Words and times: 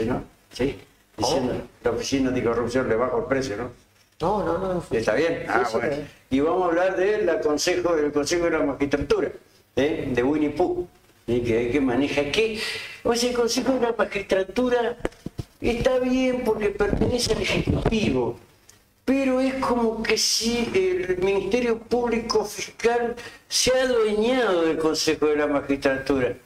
no, 0.00 0.24
sí, 0.52 0.76
diciendo 1.16 1.54
la 1.84 1.90
oficina 1.90 2.28
anticorrupción 2.30 2.88
le 2.88 2.96
bajo 2.96 3.18
el 3.18 3.24
precio, 3.24 3.56
¿no? 3.56 3.70
No, 4.20 4.44
no, 4.44 4.58
no. 4.58 4.84
¿Está 4.90 5.14
bien? 5.14 5.44
Ah, 5.48 5.64
Sí, 5.64 5.76
bueno. 5.76 5.96
Y 6.30 6.40
vamos 6.40 6.62
a 6.62 6.66
hablar 6.66 6.96
del 6.96 7.40
consejo, 7.40 7.96
del 7.96 8.12
consejo 8.12 8.44
de 8.44 8.50
la 8.52 8.60
magistratura, 8.60 9.32
¿eh? 9.76 10.08
de 10.14 10.22
Winnie 10.22 10.50
Pooh, 10.50 10.86
¿eh? 11.26 11.42
que, 11.42 11.70
que 11.70 11.80
maneja 11.80 12.20
aquí. 12.20 12.58
O 13.02 13.14
sea, 13.16 13.30
el 13.30 13.36
consejo 13.36 13.72
de 13.74 13.80
la 13.80 13.94
magistratura 13.98 14.96
está 15.60 15.98
bien 15.98 16.42
porque 16.44 16.68
pertenece 16.68 17.32
al 17.34 17.42
Ejecutivo, 17.42 18.38
pero 19.04 19.40
es 19.40 19.54
como 19.54 20.02
que 20.02 20.16
si 20.16 20.70
el 20.72 21.18
Ministerio 21.18 21.78
Público 21.80 22.44
Fiscal 22.44 23.16
se 23.48 23.72
ha 23.76 23.82
adueñado 23.82 24.62
del 24.62 24.78
consejo 24.78 25.26
de 25.26 25.36
la 25.36 25.48
magistratura. 25.48 26.36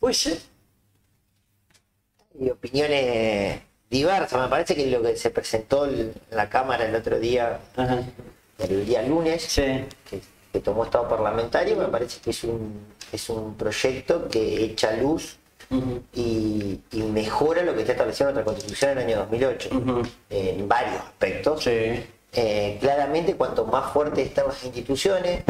¿Puede 0.00 0.14
ser? 0.14 0.38
Y 2.40 2.50
opiniones 2.50 3.60
diversas. 3.88 4.40
Me 4.40 4.48
parece 4.48 4.74
que 4.74 4.86
lo 4.86 5.02
que 5.02 5.16
se 5.16 5.30
presentó 5.30 5.86
en 5.86 6.12
la 6.30 6.48
Cámara 6.48 6.86
el 6.86 6.94
otro 6.94 7.18
día, 7.20 7.60
Ajá. 7.76 8.02
el 8.58 8.86
día 8.86 9.02
lunes, 9.02 9.42
Sí. 9.42 9.62
que, 10.08 10.20
que 10.52 10.60
tomó 10.60 10.84
Estado 10.84 11.08
parlamentario, 11.08 11.76
me 11.76 11.86
parece 11.86 12.20
que 12.20 12.30
es 12.30 12.42
un, 12.44 12.86
es 13.12 13.28
un 13.28 13.54
proyecto 13.56 14.26
que 14.28 14.64
echa 14.64 14.92
luz 14.96 15.36
y, 16.14 16.80
y 16.90 17.02
mejora 17.02 17.62
lo 17.62 17.74
que 17.74 17.80
está 17.82 17.92
establecido 17.92 18.30
en 18.30 18.34
nuestra 18.34 18.52
Constitución 18.52 18.90
en 18.92 18.98
el 18.98 19.04
año 19.06 19.16
2008, 19.18 19.68
Ujú. 19.72 20.02
en 20.30 20.66
varios 20.68 20.96
aspectos. 20.96 21.62
Sí. 21.64 22.04
Eh, 22.32 22.78
claramente, 22.80 23.34
cuanto 23.34 23.66
más 23.66 23.92
fuertes 23.92 24.28
están 24.28 24.46
las 24.48 24.64
instituciones, 24.64 25.42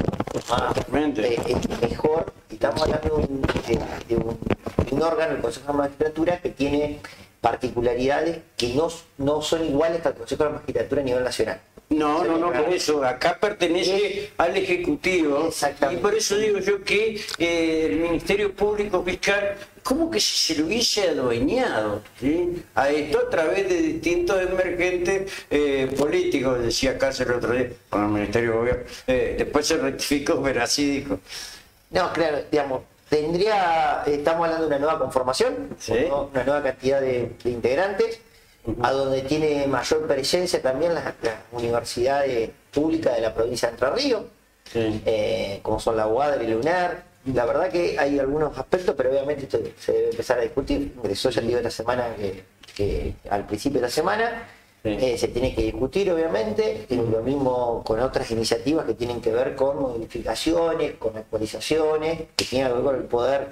más 0.49 0.75
eh, 0.99 1.39
mejor. 1.83 2.33
Estamos 2.61 2.83
hablando 2.83 3.09
de 3.17 3.23
un, 3.25 3.41
de- 3.41 4.15
de 4.15 4.17
un- 4.23 4.39
de 4.87 4.95
un 4.95 5.03
órgano, 5.03 5.35
el 5.37 5.41
Consejo 5.41 5.67
de 5.69 5.73
la 5.73 5.79
Magistratura, 5.79 6.41
que 6.43 6.51
tiene 6.51 6.99
particularidades 7.41 8.41
que 8.59 8.75
no, 8.75 8.89
no 9.17 9.41
son 9.41 9.65
iguales 9.65 10.05
al 10.05 10.13
Consejo 10.15 10.45
de 10.45 10.51
la 10.51 10.57
Magistratura 10.57 11.01
a 11.01 11.05
nivel 11.07 11.25
nacional. 11.25 11.59
No, 11.89 12.23
no, 12.23 12.37
no, 12.37 12.53
por 12.53 12.69
eso, 12.75 13.03
acá 13.03 13.39
pertenece 13.41 14.31
al 14.37 14.55
Ejecutivo 14.59 15.47
Exactamente. 15.49 16.01
y 16.01 16.03
por 16.03 16.15
eso 16.15 16.37
digo 16.37 16.59
yo 16.59 16.85
que 16.85 17.19
eh, 17.39 17.89
el 17.91 17.97
Ministerio 18.01 18.53
Público 18.55 19.03
Fiscal, 19.03 19.57
como 19.83 20.11
que 20.11 20.21
se 20.21 20.57
lo 20.57 20.67
hubiese 20.67 21.09
adueñado 21.09 22.03
¿sí? 22.21 22.63
a 22.75 22.91
esto 22.91 23.21
a 23.27 23.31
través 23.31 23.69
de 23.71 23.77
distintos 23.81 24.41
emergentes 24.41 25.33
eh, 25.51 25.91
políticos, 25.99 26.63
decía 26.63 26.99
Cáceres 26.99 27.31
el 27.33 27.39
otro 27.39 27.55
día 27.55 27.71
con 27.89 28.05
el 28.05 28.11
Ministerio 28.11 28.51
de 28.53 28.57
Gobierno, 28.59 28.83
Eh, 29.07 29.35
después 29.39 29.67
se 29.67 29.79
rectificó, 29.79 30.43
pero 30.43 30.63
así 30.63 31.01
dijo. 31.01 31.19
No, 31.91 32.13
claro, 32.13 32.39
digamos, 32.51 32.83
tendría, 33.09 34.03
estamos 34.07 34.45
hablando 34.47 34.63
de 34.69 34.69
una 34.69 34.79
nueva 34.79 34.99
conformación, 34.99 35.77
una 36.33 36.45
nueva 36.45 36.63
cantidad 36.63 37.01
de, 37.01 37.33
de 37.43 37.51
integrantes, 37.51 38.21
a 38.83 38.93
donde 38.93 39.23
tiene 39.23 39.67
mayor 39.67 40.07
presencia 40.07 40.61
también 40.63 40.95
las, 40.95 41.05
las 41.23 41.35
universidades 41.53 42.51
públicas 42.73 43.15
de 43.17 43.21
la 43.23 43.35
provincia 43.35 43.69
de 43.69 43.75
Entre 43.75 43.91
Ríos, 43.91 44.23
Sí. 44.71 45.03
eh, 45.05 45.59
como 45.63 45.81
son 45.81 45.97
la 45.97 46.07
UADR 46.07 46.43
y 46.45 46.47
la 46.47 46.57
UNAR. 46.57 47.03
La 47.35 47.45
verdad 47.45 47.71
que 47.71 47.99
hay 47.99 48.21
algunos 48.21 48.57
aspectos, 48.57 48.95
pero 48.97 49.11
obviamente 49.11 49.43
esto 49.43 49.59
se 49.79 49.93
debe 49.93 50.11
empezar 50.11 50.39
a 50.39 50.43
discutir. 50.43 50.93
Ingresó 50.97 51.29
ya 51.31 51.41
te 51.41 51.47
digo 51.49 51.59
esta 51.59 51.71
semana 51.73 52.15
que, 52.15 52.45
que 52.77 53.15
al 53.31 53.47
principio 53.47 53.81
de 53.81 53.87
la 53.89 53.91
semana 53.91 54.49
Sí. 54.83 54.97
eh, 54.99 55.19
se 55.19 55.29
tiene 55.29 55.55
que 55.55 55.63
discutir 55.63 56.11
obviamente, 56.11 56.87
y 56.89 56.95
lo 56.97 57.23
mismo 57.23 57.83
con 57.85 58.01
otras 58.01 58.31
iniciativas 58.31 58.87
que 58.87 58.95
tienen 58.95 59.21
que 59.21 59.31
ver 59.31 59.55
con 59.55 59.79
modificaciones, 59.81 60.95
con 60.95 61.17
actualizaciones, 61.17 62.23
que 62.35 62.45
tienen 62.47 62.69
que 62.69 62.75
ver 62.75 62.83
con 62.85 62.97
el 62.97 63.03
poder 63.03 63.49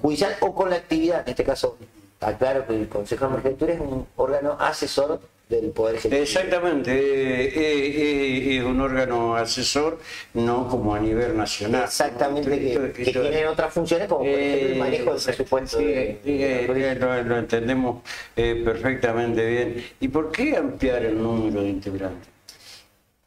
judicial 0.00 0.36
o 0.40 0.52
con 0.54 0.70
la 0.70 0.76
actividad. 0.76 1.22
En 1.22 1.30
este 1.30 1.44
caso, 1.44 1.76
está 2.14 2.36
claro 2.36 2.66
que 2.66 2.74
el 2.74 2.88
Consejo 2.88 3.26
de 3.26 3.30
Magistratura 3.30 3.74
es 3.74 3.80
un 3.80 4.06
órgano 4.16 4.56
asesor 4.58 5.20
del 5.60 5.70
Poder 5.70 5.96
Ejecutivo. 5.96 6.22
Exactamente, 6.22 6.90
eh, 6.92 7.44
eh, 7.44 7.54
eh, 7.56 8.56
es 8.58 8.64
un 8.64 8.80
órgano 8.80 9.36
asesor, 9.36 9.98
no 10.34 10.68
como 10.68 10.94
a 10.94 11.00
nivel 11.00 11.36
nacional. 11.36 11.84
Exactamente, 11.84 12.48
¿no? 12.50 12.56
que, 12.92 13.02
Esto- 13.02 13.12
que 13.12 13.20
tienen 13.30 13.46
otras 13.48 13.72
funciones 13.72 14.08
como 14.08 14.20
por 14.20 14.28
ejemplo 14.28 14.68
el 14.72 14.78
manejo 14.78 15.14
del 15.14 15.22
presupuesto. 15.22 15.78
sí, 15.78 15.84
de- 15.84 16.20
de- 16.24 16.94
lo, 16.96 17.22
lo 17.22 17.36
entendemos 17.38 18.02
perfectamente 18.34 19.46
bien. 19.46 19.84
¿Y 20.00 20.08
por 20.08 20.32
qué 20.32 20.56
ampliar 20.56 21.04
el 21.04 21.22
número 21.22 21.62
de 21.62 21.68
integrantes? 21.68 22.28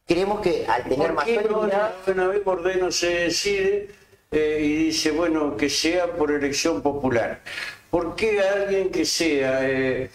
Creemos 0.07 0.39
que 0.41 0.65
al 0.67 0.83
tener 0.83 1.13
¿Por 1.15 1.23
qué 1.25 1.35
mayor 1.37 1.51
no 1.51 2.11
una 2.13 2.27
vez 2.27 2.43
Bordeno 2.43 2.91
se 2.91 3.09
decide 3.25 3.87
eh, 4.31 4.59
y 4.61 4.75
dice, 4.85 5.11
bueno, 5.11 5.55
que 5.57 5.69
sea 5.69 6.07
por 6.13 6.31
elección 6.31 6.81
popular? 6.81 7.41
¿Por 7.89 8.15
qué 8.15 8.39
alguien 8.41 8.89
que 8.91 9.03
sea 9.05 9.59
eh, 9.67 10.09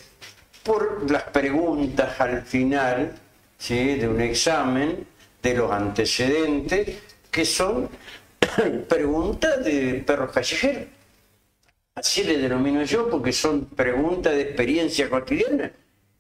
por 0.63 1.11
las 1.11 1.25
preguntas 1.25 2.21
al 2.21 2.43
final 2.43 3.15
¿sí? 3.59 3.95
de 3.97 4.09
un 4.09 4.21
examen, 4.21 5.07
de 5.43 5.55
los 5.55 5.71
antecedentes, 5.71 6.99
que 7.31 7.45
son 7.45 7.89
preguntas 8.89 9.65
de 9.65 10.03
perros 10.07 10.33
callejeros? 10.33 10.85
Así 11.95 12.25
le 12.25 12.39
denomino 12.39 12.83
yo 12.85 13.11
porque 13.11 13.33
son 13.33 13.67
preguntas 13.67 14.33
de 14.33 14.43
experiencia 14.43 15.11
cotidiana. 15.11 15.71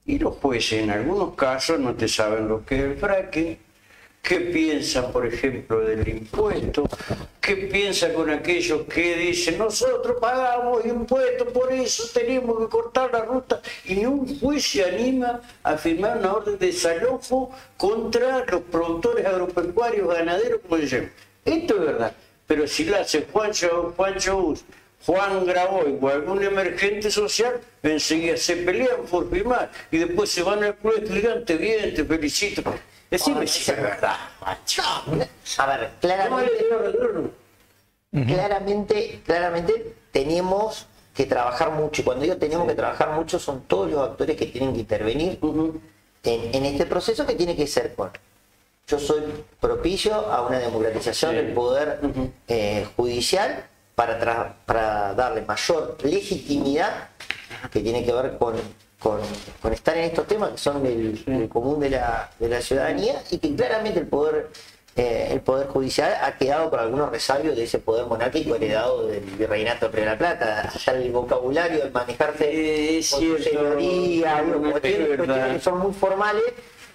Y 0.04 0.18
los 0.18 0.36
jueces 0.36 0.82
en 0.82 0.90
algunos 0.90 1.34
casos 1.34 1.78
no 1.78 1.94
te 1.94 2.08
saben 2.08 2.48
lo 2.48 2.64
que 2.64 2.76
es 2.76 2.82
el 2.82 2.96
fracking, 2.96 3.58
qué 4.22 4.40
piensan, 4.40 5.12
por 5.12 5.26
ejemplo, 5.26 5.80
del 5.80 6.06
impuesto, 6.08 6.88
qué 7.40 7.56
piensan 7.56 8.12
con 8.12 8.30
aquellos 8.30 8.82
que 8.82 9.16
dicen 9.16 9.58
nosotros 9.58 10.16
pagamos 10.20 10.84
impuestos, 10.84 11.48
por 11.48 11.72
eso 11.72 12.04
tenemos 12.12 12.58
que 12.58 12.68
cortar 12.68 13.12
la 13.12 13.24
ruta. 13.24 13.60
Y 13.84 14.04
un 14.04 14.38
juez 14.38 14.64
se 14.64 14.84
anima 14.84 15.40
a 15.62 15.76
firmar 15.76 16.18
una 16.18 16.34
orden 16.34 16.58
de 16.58 16.66
desalojo 16.66 17.50
contra 17.76 18.44
los 18.46 18.62
productores 18.62 19.26
agropecuarios, 19.26 20.08
ganaderos, 20.08 20.60
como 20.68 20.80
llama. 20.82 21.08
Esto 21.44 21.74
es 21.74 21.80
verdad. 21.80 22.14
Pero 22.46 22.66
si 22.66 22.84
lo 22.84 22.96
hace 22.96 23.26
Juancho, 23.32 23.94
Juancho 23.96 24.54
Juan 25.06 25.46
Graboy 25.46 25.98
o 26.00 26.08
algún 26.08 26.42
emergente 26.42 27.10
social, 27.10 27.60
enseguida 27.82 28.36
se 28.36 28.56
pelean 28.56 29.02
por 29.10 29.30
firmar 29.30 29.70
y 29.90 29.98
después 29.98 30.30
se 30.30 30.42
van 30.42 30.62
al 30.62 30.76
club 30.76 30.94
estudiante, 31.02 31.56
bien, 31.56 31.94
te 31.94 32.04
felicito. 32.04 32.62
Decime 33.10 33.46
si 33.46 33.70
es 33.70 33.76
verdad, 33.76 34.16
macho. 34.40 34.82
a 35.58 35.66
ver, 35.66 35.90
claramente, 36.00 36.68
claramente, 38.12 39.22
claramente 39.24 39.94
tenemos 40.12 40.86
que 41.14 41.26
trabajar 41.26 41.70
mucho. 41.72 42.02
Y 42.02 42.04
cuando 42.04 42.22
digo 42.22 42.36
tenemos 42.36 42.66
que 42.68 42.74
trabajar 42.74 43.10
mucho, 43.10 43.38
son 43.38 43.62
todos 43.62 43.90
los 43.90 44.00
actores 44.10 44.36
que 44.36 44.46
tienen 44.46 44.72
que 44.74 44.80
intervenir 44.80 45.38
en, 46.22 46.54
en 46.54 46.64
este 46.64 46.86
proceso 46.86 47.26
que 47.26 47.34
tiene 47.34 47.56
que 47.56 47.66
ser 47.66 47.94
con. 47.94 48.10
Yo 48.86 48.98
soy 48.98 49.22
propicio 49.60 50.14
a 50.14 50.42
una 50.46 50.58
democratización 50.58 51.30
Sí. 51.32 51.36
del 51.36 51.52
poder 51.52 52.00
eh, 52.48 52.86
judicial 52.96 53.64
para, 53.94 54.56
para 54.66 55.14
darle 55.14 55.42
mayor 55.42 55.96
legitimidad 56.02 57.08
que 57.72 57.80
tiene 57.80 58.04
que 58.04 58.12
ver 58.12 58.36
con, 58.38 58.54
con- 59.00 59.20
con 59.60 59.72
estar 59.72 59.96
en 59.96 60.04
estos 60.04 60.26
temas 60.28 60.50
que 60.52 60.58
son 60.58 60.82
del, 60.84 61.24
del 61.24 61.48
común 61.48 61.80
de 61.80 61.90
la, 61.90 62.30
de 62.38 62.48
la 62.48 62.60
ciudadanía 62.60 63.20
y 63.30 63.38
que 63.38 63.54
claramente 63.56 63.98
el 64.00 64.06
poder 64.06 64.48
eh, 64.96 65.28
el 65.30 65.40
poder 65.40 65.68
judicial 65.68 66.12
ha 66.20 66.36
quedado 66.36 66.68
con 66.68 66.80
algunos 66.80 67.10
resabios 67.10 67.54
de 67.56 67.62
ese 67.62 67.78
poder 67.78 68.06
monárquico 68.06 68.56
heredado 68.56 69.06
del 69.06 69.20
virreinato 69.22 69.88
de 69.88 70.04
la 70.04 70.18
Plata. 70.18 70.62
Hasta 70.62 70.92
el 70.92 71.10
vocabulario 71.12 71.84
el 71.84 71.92
manejarse 71.92 72.98
es 72.98 73.10
con 73.12 73.20
su 73.20 73.38
señoría, 73.38 74.42
No, 74.42 74.70
cuestiones, 74.72 75.54
que 75.54 75.60
son 75.60 75.78
muy 75.78 75.92
formales 75.92 76.42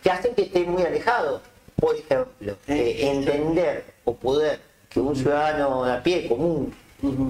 que 0.03 0.11
hacen 0.11 0.35
que 0.35 0.43
esté 0.43 0.65
muy 0.65 0.83
alejado. 0.83 1.41
Por 1.79 1.95
ejemplo, 1.95 2.51
eh, 2.67 2.75
Eh, 2.99 3.09
entender 3.11 3.85
o 4.03 4.13
poder 4.13 4.59
que 4.89 4.99
un 4.99 5.15
ciudadano 5.15 5.85
de 5.85 5.93
a 5.93 6.03
pie 6.03 6.27
común 6.27 6.73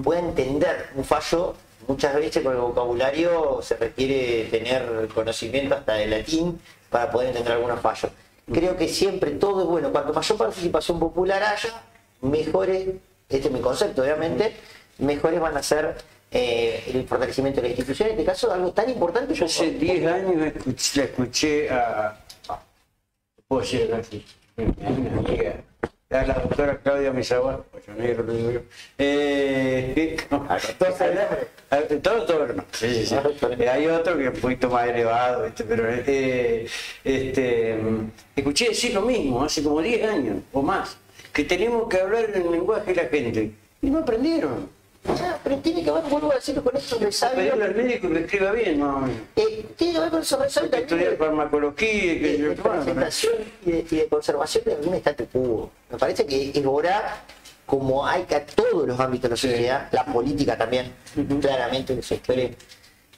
pueda 0.02 0.20
entender 0.20 0.88
un 0.96 1.04
fallo, 1.04 1.54
muchas 1.88 2.14
veces 2.14 2.42
con 2.42 2.52
el 2.52 2.58
vocabulario 2.60 3.60
se 3.62 3.76
requiere 3.76 4.44
tener 4.50 5.08
conocimiento 5.14 5.74
hasta 5.74 5.94
de 5.94 6.06
latín 6.06 6.60
para 6.90 7.10
poder 7.10 7.28
entender 7.28 7.52
algunos 7.54 7.80
fallos. 7.80 8.10
Creo 8.52 8.76
que 8.76 8.88
siempre 8.88 9.32
todo 9.32 9.62
es 9.62 9.66
bueno. 9.66 9.90
Cuanto 9.90 10.12
mayor 10.12 10.38
participación 10.38 10.98
popular 11.00 11.42
haya, 11.42 11.82
mejores, 12.20 12.88
este 13.28 13.48
es 13.48 13.52
mi 13.52 13.60
concepto 13.60 14.02
obviamente, 14.02 14.54
mejores 14.98 15.40
van 15.40 15.56
a 15.56 15.62
ser 15.62 15.96
eh, 16.30 16.82
el 16.94 17.06
fortalecimiento 17.06 17.60
de 17.60 17.68
la 17.68 17.74
institución, 17.74 18.08
en 18.08 18.14
este 18.14 18.24
caso 18.24 18.52
algo 18.52 18.72
tan 18.72 18.88
importante 18.90 19.34
Yo 19.34 19.44
hace 19.46 19.70
10 19.72 20.06
años 20.06 20.34
escuché- 20.54 20.96
la 20.98 21.04
escuché 21.04 21.70
a. 21.70 22.18
puedo 23.48 23.62
decir 23.62 23.92
aquí, 23.94 24.24
la 26.08 26.34
doctora 26.34 26.78
Claudia 26.78 27.12
Misawa, 27.12 27.64
pues 27.72 27.88
negro 27.88 28.22
lo 28.22 28.32
digo 28.32 28.50
yo. 28.52 28.60
Eh, 28.96 30.16
no, 30.30 30.46
a- 30.48 30.58
todo, 32.00 32.24
todo, 32.24 32.46
no. 32.48 32.64
Sí, 32.70 32.94
sí, 32.94 33.06
sí. 33.06 33.16
Eh, 33.58 33.68
Hay 33.68 33.86
otro 33.88 34.16
que 34.16 34.28
es 34.28 34.34
un 34.34 34.40
poquito 34.40 34.70
más 34.70 34.86
elevado, 34.88 35.44
¿viste? 35.44 35.64
pero 35.64 35.84
eh, 35.88 36.66
este, 37.02 37.76
escuché 38.36 38.68
decir 38.68 38.94
lo 38.94 39.02
mismo 39.02 39.42
hace 39.42 39.62
como 39.64 39.82
10 39.82 40.08
años 40.08 40.36
o 40.52 40.62
más, 40.62 40.96
que 41.32 41.42
tenemos 41.44 41.88
que 41.88 42.00
hablar 42.00 42.30
en 42.32 42.42
el 42.42 42.52
lenguaje 42.52 42.94
de 42.94 43.02
la 43.02 43.08
gente. 43.08 43.50
Y 43.82 43.90
no 43.90 43.98
aprendieron. 43.98 44.70
Ya, 45.18 45.38
pero 45.42 45.56
tiene 45.58 45.84
que 45.84 45.90
ver, 45.90 46.02
vuelvo 46.04 46.32
a 46.32 46.36
decirlo, 46.36 46.64
con 46.64 46.76
esos 46.76 47.00
resabios. 47.00 47.36
Pedirle 47.36 47.64
al 47.64 47.74
médico 47.74 48.08
que 48.08 48.18
escriba 48.20 48.52
bien, 48.52 48.80
¿no? 48.80 49.08
Eh, 49.36 49.66
tiene 49.76 49.94
que 49.94 50.00
ver 50.00 50.10
con 50.10 50.22
esos 50.22 50.40
resabios 50.40 50.70
Que 50.70 50.80
también 50.80 51.02
estudiar 51.04 51.16
farmacología 51.16 52.12
y 52.12 52.20
que 52.20 52.28
de, 52.28 52.38
yo 52.38 52.48
de 52.50 52.56
presentación 52.56 53.34
y 53.64 53.72
de, 53.72 53.86
y 53.90 53.96
de 53.96 54.06
conservación 54.08 54.64
de 54.64 54.72
algún 54.74 54.94
statu 54.94 55.26
quo. 55.26 55.70
Me 55.90 55.98
parece 55.98 56.26
que 56.26 56.50
es 56.50 56.66
hora, 56.66 57.22
como 57.66 58.06
hay 58.06 58.24
que 58.24 58.36
a 58.36 58.46
todos 58.46 58.86
los 58.86 58.98
ámbitos 58.98 59.24
de 59.24 59.28
la 59.30 59.36
sociedad, 59.36 59.88
la 59.92 60.04
política 60.04 60.56
también, 60.56 60.92
claramente 61.40 61.94
los 61.94 62.06
sectores 62.06 62.50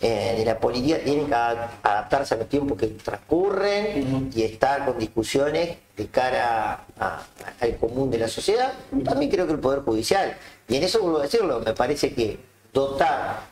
eh, 0.01 0.35
de 0.39 0.45
la 0.45 0.59
política 0.61 0.99
tienen 1.05 1.27
que 1.27 1.35
adaptarse 1.35 2.35
a 2.35 2.37
los 2.39 2.49
tiempos 2.49 2.79
que 2.79 2.87
transcurren 2.87 4.31
y 4.35 4.43
estar 4.43 4.85
con 4.85 4.99
discusiones 4.99 5.77
de 5.97 6.07
cara 6.07 6.85
a- 7.01 7.23
al 7.61 7.77
común 7.79 8.11
de 8.11 8.19
la 8.19 8.29
sociedad. 8.29 8.73
También 9.05 9.31
creo 9.31 9.47
que 9.47 9.53
el 9.55 9.59
Poder 9.59 9.81
Judicial. 9.81 10.37
Y 10.69 10.77
en 10.77 10.83
eso 10.85 11.01
vuelvo 11.01 11.19
a 11.19 11.23
decirlo, 11.23 11.61
me 11.61 11.73
parece 11.73 12.13
que 12.15 12.39
dotar 12.73 13.49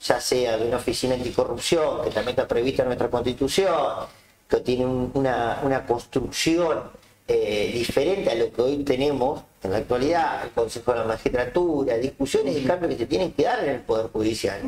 ya 0.00 0.20
sea 0.20 0.58
de 0.58 0.68
una 0.68 0.76
oficina 0.76 1.14
anticorrupción, 1.14 2.02
que 2.04 2.10
también 2.10 2.30
está 2.36 2.46
prevista 2.46 2.82
en 2.82 2.88
nuestra 2.88 3.08
constitución, 3.08 3.74
que 4.48 4.58
tiene 4.60 4.84
un- 4.86 5.10
una, 5.14 5.60
una 5.62 5.86
construcción 5.86 6.82
eh, 7.26 7.70
diferente 7.72 8.30
a 8.30 8.34
lo 8.34 8.52
que 8.52 8.60
hoy 8.60 8.84
tenemos 8.84 9.42
en 9.62 9.70
la 9.72 9.78
actualidad, 9.78 10.44
el 10.44 10.50
Consejo 10.50 10.92
de 10.92 10.98
la 10.98 11.04
Magistratura, 11.06 11.96
discusiones 11.96 12.54
y 12.58 12.64
cambios 12.64 12.92
que 12.92 12.98
se 12.98 13.06
tienen 13.06 13.32
que 13.32 13.44
dar 13.44 13.64
en 13.64 13.70
el 13.76 13.80
Poder 13.80 14.08
Judicial, 14.12 14.60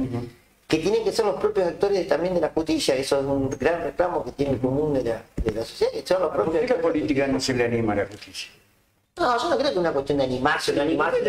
que 0.66 0.78
tienen 0.78 1.04
que 1.04 1.12
ser 1.12 1.24
los 1.24 1.36
propios 1.36 1.68
actores 1.68 2.08
también 2.08 2.34
de 2.34 2.40
la 2.40 2.48
justicia, 2.48 2.94
eso 2.96 3.20
es 3.20 3.24
un 3.24 3.50
gran 3.50 3.82
reclamo 3.82 4.24
que 4.24 4.32
tiene 4.32 4.52
el 4.54 4.58
común 4.58 4.94
de 4.94 5.04
la, 5.04 5.22
de 5.44 5.52
la 5.52 5.64
sociedad, 5.64 5.92
que 5.92 6.06
son 6.06 6.22
los 6.22 6.30
¿Por 6.30 6.44
propios 6.44 6.64
qué 6.64 6.74
la 6.74 6.80
política 6.80 7.26
no 7.28 7.40
se 7.40 7.54
le 7.54 7.64
anima 7.64 7.92
a 7.92 7.96
la 7.96 8.06
justicia? 8.06 8.50
No, 9.18 9.38
yo 9.42 9.48
no 9.48 9.56
creo 9.56 9.68
que 9.68 9.72
es 9.72 9.76
una 9.78 9.92
cuestión 9.92 10.18
de 10.18 10.24
animarse, 10.24 10.74
no 10.74 10.82
animarse. 10.82 11.20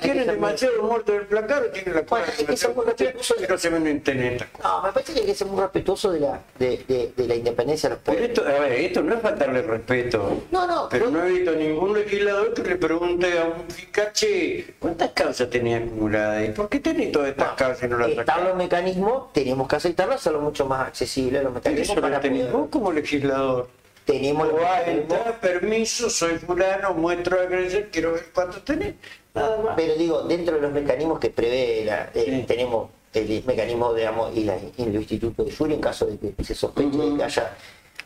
Tienen 0.00 0.26
demasiado 0.26 0.82
muerto 0.82 1.12
del 1.12 1.22
placar 1.26 1.62
o 1.62 1.66
tienen 1.66 1.94
la 1.94 2.00
Bueno, 2.02 2.26
es 2.26 2.42
que 2.44 2.56
son 2.56 2.74
muy 2.74 2.84
respetuosos 2.84 3.36
de- 3.38 3.46
no. 3.46 4.44
No, 4.64 4.82
me 4.82 4.92
parece 4.92 5.12
que 5.14 5.20
hay 5.20 5.26
que 5.26 5.34
ser 5.36 5.46
muy 5.46 5.60
respetuoso 5.60 6.10
de 6.10 6.18
la, 6.18 6.40
de, 6.58 6.78
de- 6.88 7.12
de 7.16 7.26
la 7.28 7.34
independencia 7.36 7.88
de 7.88 7.94
los 7.94 8.04
Pero 8.04 8.24
esto, 8.24 8.42
a 8.42 8.60
ver, 8.60 8.72
esto 8.72 9.02
no 9.04 9.14
es 9.14 9.20
faltarle 9.22 9.62
respeto. 9.62 10.42
No, 10.50 10.66
no, 10.66 10.88
Pero 10.90 11.06
pero- 11.06 11.10
no 11.16 11.24
he 11.24 11.30
visto 11.30 11.52
ningún 11.52 11.94
legislador 11.94 12.54
que 12.54 12.62
le 12.62 12.74
pregunte 12.76 13.38
a 13.38 13.44
un 13.44 13.70
fiscal, 13.70 14.10
che, 14.12 14.74
¿cuántas 14.80 15.10
causas 15.12 15.48
tenía 15.48 15.76
acumuladas? 15.76 16.44
¿Y 16.48 16.50
por 16.50 16.68
qué 16.68 16.80
tenés 16.80 17.12
todas 17.12 17.28
estas 17.28 17.52
causas 17.52 17.84
y 17.84 17.86
no 17.88 17.98
las 17.98 18.08
Están 18.10 18.44
los 18.44 18.56
mecanismos, 18.56 19.32
tenemos 19.32 19.68
que 19.68 19.76
aceptarlos, 19.76 20.16
hacerlo 20.16 20.40
mucho 20.40 20.66
más 20.66 20.88
accesible 20.88 21.38
a 21.38 21.42
los 21.44 21.52
mecanismos 21.52 21.84
Eso 21.86 21.94
lo 21.94 22.02
para 22.02 22.20
tenés 22.20 22.40
poder- 22.46 22.52
vos 22.52 22.68
como 22.68 22.90
legislador. 22.90 23.68
Tenemos 24.04 24.48
los 24.48 24.60
O 24.60 24.66
a 24.66 24.78
mecanismos, 24.78 25.02
entrar, 25.18 25.40
permiso, 25.40 26.10
soy 26.10 26.38
fulano, 26.38 26.92
muestro 26.94 27.40
agresión, 27.40 27.84
quiero 27.92 28.12
ver 28.12 28.26
cuánto 28.34 28.60
tenés. 28.62 28.94
Nada 29.34 29.56
más. 29.62 29.74
pero 29.76 29.94
digo, 29.94 30.22
dentro 30.24 30.56
de 30.56 30.60
los 30.62 30.72
mecanismos 30.72 31.18
que 31.18 31.30
prevé, 31.30 31.84
la- 31.86 32.10
eh, 32.14 32.24
Sí. 32.40 32.44
tenemos 32.46 32.90
el 33.14 33.42
mecanismo, 33.46 33.94
digamos, 33.94 34.36
y, 34.36 34.44
la, 34.44 34.56
y 34.76 34.82
el 34.82 34.94
Instituto 34.96 35.44
de 35.44 35.52
Jury 35.52 35.74
en 35.74 35.80
caso 35.80 36.06
de 36.06 36.18
que 36.18 36.44
se 36.44 36.54
sospeche 36.54 36.96
de 36.98 37.16
que 37.16 37.22
haya 37.24 37.54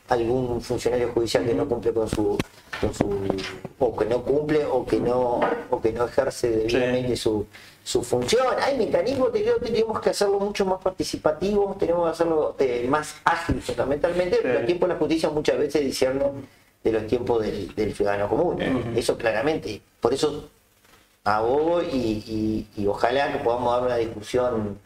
algún 0.08 0.60
funcionario 0.60 1.08
judicial 1.12 1.44
que 1.44 1.54
no 1.54 1.68
cumple 1.68 1.92
con 1.92 2.08
su, 2.08 2.38
con 2.80 2.94
su 2.94 3.26
o 3.78 3.96
que 3.96 4.04
no 4.04 4.22
cumple 4.22 4.64
o 4.64 4.86
que 4.86 5.00
no 5.00 5.40
o 5.70 5.80
que 5.80 5.92
no 5.92 6.04
ejerce 6.06 6.48
debidamente 6.50 7.16
su, 7.16 7.46
su 7.86 8.02
función. 8.02 8.44
Hay 8.60 8.76
mecanismos 8.76 9.30
que 9.30 9.42
creo 9.44 9.60
que 9.60 9.66
tenemos 9.70 10.00
que 10.00 10.10
hacerlo 10.10 10.40
mucho 10.40 10.66
más 10.66 10.80
participativos, 10.82 11.78
tenemos 11.78 12.04
que 12.06 12.10
hacerlo 12.10 12.56
eh, 12.58 12.84
más 12.90 13.14
ágil 13.24 13.62
fundamentalmente, 13.62 14.40
pero 14.42 14.58
el 14.58 14.66
tiempo 14.66 14.88
de 14.88 14.94
la 14.94 14.98
justicia 14.98 15.30
muchas 15.30 15.56
veces 15.56 15.82
discierne 15.84 16.24
de 16.82 16.90
los 16.92 17.06
tiempos 17.06 17.42
del, 17.42 17.72
del 17.76 17.94
ciudadano 17.94 18.28
común. 18.28 18.60
Eso 18.96 19.16
claramente. 19.16 19.80
Por 20.00 20.12
eso 20.12 20.48
abogo 21.22 21.80
y, 21.80 21.86
y- 21.96 22.66
y 22.76 22.86
ojalá 22.88 23.32
que 23.32 23.38
podamos 23.38 23.72
dar 23.72 23.82
una 23.84 23.96
discusión 23.98 24.78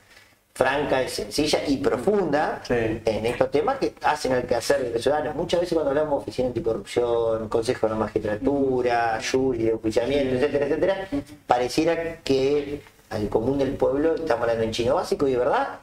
franca, 0.55 1.02
y 1.02 1.08
sencilla 1.08 1.61
y 1.67 1.76
profunda 1.79 2.61
Sí. 2.67 2.75
en 2.75 3.26
estos 3.26 3.50
temas 3.50 3.79
que 3.79 3.94
hacen 4.02 4.32
el 4.32 4.44
quehacer 4.44 4.82
de 4.82 4.91
los 4.91 5.02
ciudadanos. 5.02 5.35
Muchas 5.35 5.61
veces 5.61 5.75
cuando 5.75 5.91
hablamos 5.91 6.19
de 6.19 6.23
oficina 6.23 6.49
anticorrupción, 6.49 7.49
consejo 7.49 7.87
de 7.87 7.93
la 7.94 7.99
magistratura, 7.99 9.19
jury, 9.31 9.69
enjuiciamiento, 9.69 10.35
etcétera, 10.37 10.67
etcétera, 10.67 11.08
pareciera 11.47 12.17
que 12.23 12.82
al 13.11 13.29
común 13.29 13.58
del 13.58 13.73
pueblo 13.75 14.14
estamos 14.17 14.43
hablando 14.43 14.64
en 14.64 14.70
chino 14.73 14.94
básico 14.97 15.26
y 15.29 15.32
de 15.32 15.38
verdad 15.38 15.79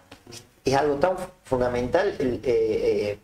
es 0.64 0.74
algo 0.76 0.96
tan 0.96 1.16
fundamental 1.44 2.14
el, 2.20 2.36
eh, 2.36 2.40
eh, 2.44 3.18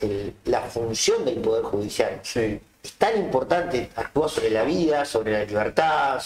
el- 0.00 0.34
la 0.46 0.60
función 0.62 1.24
del 1.24 1.36
poder 1.36 1.62
judicial 1.64 2.20
Sí. 2.22 2.60
es 2.82 2.92
tan 2.94 3.16
importante, 3.18 3.90
actúa 3.96 4.28
sobre 4.28 4.50
la 4.50 4.62
vida, 4.64 5.04
sobre 5.04 5.32
la 5.32 5.44
libertad, 5.44 6.20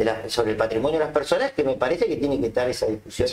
de 0.00 0.04
la- 0.06 0.28
sobre 0.30 0.52
el 0.52 0.56
patrimonio 0.56 0.98
de 0.98 1.04
las 1.04 1.14
personas, 1.14 1.52
que 1.52 1.62
me 1.62 1.74
parece 1.74 2.06
que 2.06 2.16
tiene 2.16 2.40
que 2.40 2.46
estar 2.46 2.68
esa 2.68 2.86
discusión 2.86 3.28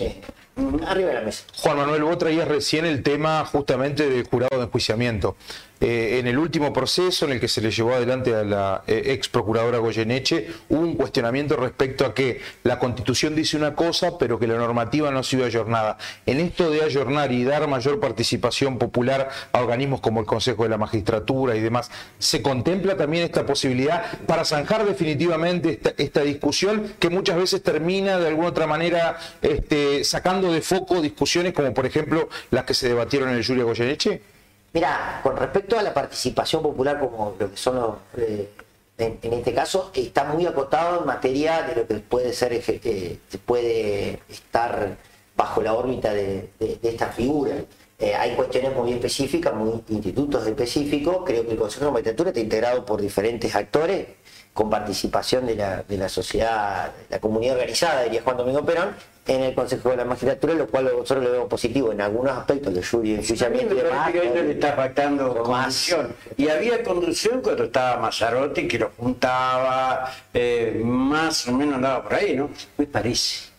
arriba 0.85 1.09
de 1.09 1.13
la 1.15 1.21
mesa. 1.21 1.43
Juan 1.61 1.77
Manuel, 1.77 2.03
vos 2.03 2.17
traías 2.17 2.47
recién 2.47 2.85
el 2.85 3.03
tema 3.03 3.45
justamente 3.45 4.09
del 4.09 4.27
jurado 4.27 4.57
de 4.57 4.63
enjuiciamiento. 4.65 5.35
Eh, 5.79 6.17
en 6.19 6.27
el 6.27 6.39
último 6.39 6.73
proceso 6.73 7.25
en 7.25 7.33
el 7.33 7.39
que 7.39 7.47
se 7.47 7.61
le 7.61 7.69
llevó 7.69 7.93
adelante 7.93 8.33
a 8.33 8.43
la 8.43 8.83
eh, 8.87 9.13
ex 9.13 9.29
procuradora 9.29 9.77
Goyeneche, 9.77 10.47
hubo 10.69 10.79
un 10.79 10.95
cuestionamiento 10.95 11.55
respecto 11.55 12.05
a 12.05 12.15
que 12.15 12.41
la 12.63 12.79
constitución 12.79 13.35
dice 13.35 13.57
una 13.57 13.75
cosa, 13.75 14.17
pero 14.17 14.39
que 14.39 14.47
la 14.47 14.57
normativa 14.57 15.11
no 15.11 15.19
ha 15.19 15.23
sido 15.23 15.45
ayornada. 15.45 15.97
En 16.25 16.39
esto 16.39 16.71
de 16.71 16.81
ayornar 16.81 17.31
y 17.31 17.43
dar 17.43 17.67
mayor 17.67 17.99
participación 17.99 18.79
popular 18.79 19.29
a 19.51 19.61
organismos 19.61 20.01
como 20.01 20.19
el 20.19 20.25
Consejo 20.25 20.63
de 20.63 20.69
la 20.69 20.77
Magistratura 20.77 21.55
y 21.55 21.59
demás, 21.59 21.91
¿se 22.17 22.41
contempla 22.41 22.97
también 22.97 23.23
esta 23.23 23.45
posibilidad 23.45 24.03
para 24.25 24.45
zanjar 24.45 24.85
definitivamente 24.85 25.79
esta, 25.97 26.21
discusión 26.27 26.95
que 26.99 27.09
muchas 27.09 27.37
veces 27.37 27.61
termina 27.61 28.17
de 28.17 28.27
alguna 28.27 28.49
otra 28.49 28.67
manera 28.67 29.17
este, 29.41 30.03
sacando 30.03 30.51
de 30.51 30.61
foco 30.61 31.01
discusiones 31.01 31.53
como 31.53 31.73
por 31.73 31.85
ejemplo 31.85 32.27
las 32.49 32.65
que 32.65 32.73
se 32.73 32.89
debatieron 32.89 33.29
en 33.29 33.35
el 33.35 33.45
Julia 33.45 33.63
Goyeneche? 33.63 34.36
Mira, 34.73 35.21
con 35.23 35.35
respecto 35.37 35.77
a 35.79 35.81
la 35.81 35.93
participación 35.93 36.61
popular, 36.61 36.99
como 36.99 37.35
lo 37.39 37.49
que 37.51 37.57
son 37.57 37.75
los, 37.77 37.95
eh, 38.17 38.49
en, 38.97 39.33
este 39.33 39.53
caso, 39.53 39.91
está 39.93 40.23
muy 40.25 40.45
acotado 40.45 40.99
en 41.01 41.05
materia 41.05 41.63
de 41.63 41.75
lo 41.75 41.87
que 41.87 41.95
puede 41.95 42.33
ser, 42.33 42.53
eh, 42.53 43.19
puede 43.45 44.19
estar 44.29 44.97
bajo 45.35 45.61
la 45.61 45.73
órbita 45.73 46.13
de, 46.13 46.49
de- 46.59 46.75
de 46.81 46.89
esta 46.89 47.07
figura. 47.07 47.55
Eh, 47.99 48.13
hay 48.13 48.35
cuestiones 48.35 48.75
muy 48.75 48.93
específicas, 48.93 49.53
muy 49.53 49.81
institutos 49.89 50.45
específicos. 50.45 51.23
Creo 51.25 51.45
que 51.45 51.51
el 51.53 51.57
Consejo 51.57 51.85
de 51.85 51.91
Magistratura 51.91 52.29
está 52.29 52.39
integrado 52.39 52.85
por 52.85 53.01
diferentes 53.01 53.55
actores 53.55 54.05
con 54.53 54.69
participación 54.69 55.45
de 55.45 55.55
la, 55.55 55.83
de 55.83 55.97
la 55.97 56.09
sociedad, 56.09 56.91
la 57.09 57.19
comunidad 57.19 57.55
organizada, 57.55 58.03
diría 58.03 58.21
Juan 58.23 58.37
Domingo 58.37 58.65
Perón, 58.65 58.95
en 59.27 59.41
el 59.43 59.53
Consejo 59.53 59.89
de 59.89 59.97
la 59.97 60.05
Magistratura, 60.05 60.53
lo 60.53 60.67
cual 60.67 60.85
nosotros 60.85 61.25
lo 61.25 61.31
vemos 61.31 61.47
positivo 61.47 61.91
en 61.91 62.01
algunos 62.01 62.37
aspectos, 62.37 62.73
de 62.73 62.83
jury, 62.83 63.15
enjuiciamiento 63.15 63.73
y 63.75 63.77
demás. 63.77 64.11
que 64.11 64.19
le 64.21 64.51
está 64.51 64.73
faltando 64.73 65.43
conducción. 65.43 66.15
Y 66.37 66.47
había 66.47 66.81
conducción 66.83 67.41
cuando 67.41 67.65
estaba 67.65 68.01
Mazzarotti, 68.01 68.67
que 68.67 68.79
lo 68.79 68.91
juntaba, 68.97 70.11
eh, 70.33 70.81
más 70.83 71.47
o 71.47 71.51
menos 71.51 71.75
andaba 71.75 72.03
por 72.03 72.13
ahí, 72.15 72.35
¿no? 72.35 72.49
Me 72.77 72.85
parece. 72.85 73.49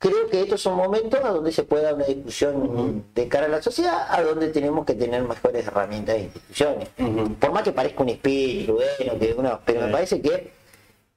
Creo 0.00 0.28
que 0.28 0.42
estos 0.42 0.60
son 0.60 0.76
momentos 0.76 1.20
a 1.24 1.30
donde 1.30 1.50
se 1.50 1.64
puede 1.64 1.82
dar 1.82 1.94
una 1.94 2.04
discusión 2.04 3.04
de 3.14 3.28
cara 3.28 3.46
a 3.46 3.48
la 3.48 3.62
sociedad, 3.62 4.06
a 4.08 4.22
donde 4.22 4.48
tenemos 4.48 4.86
que 4.86 4.94
tener 4.94 5.22
mejores 5.22 5.66
herramientas 5.66 6.16
e 6.16 6.20
instituciones. 6.22 6.88
Por 7.40 7.52
más 7.52 7.64
que 7.64 7.72
parezca 7.72 8.02
un 8.02 8.10
espíritu, 8.10 8.74
bueno, 8.74 9.18
que 9.18 9.34
uno, 9.36 9.60
pero 9.64 9.80
me 9.82 9.88
parece 9.92 10.20
que 10.20 10.52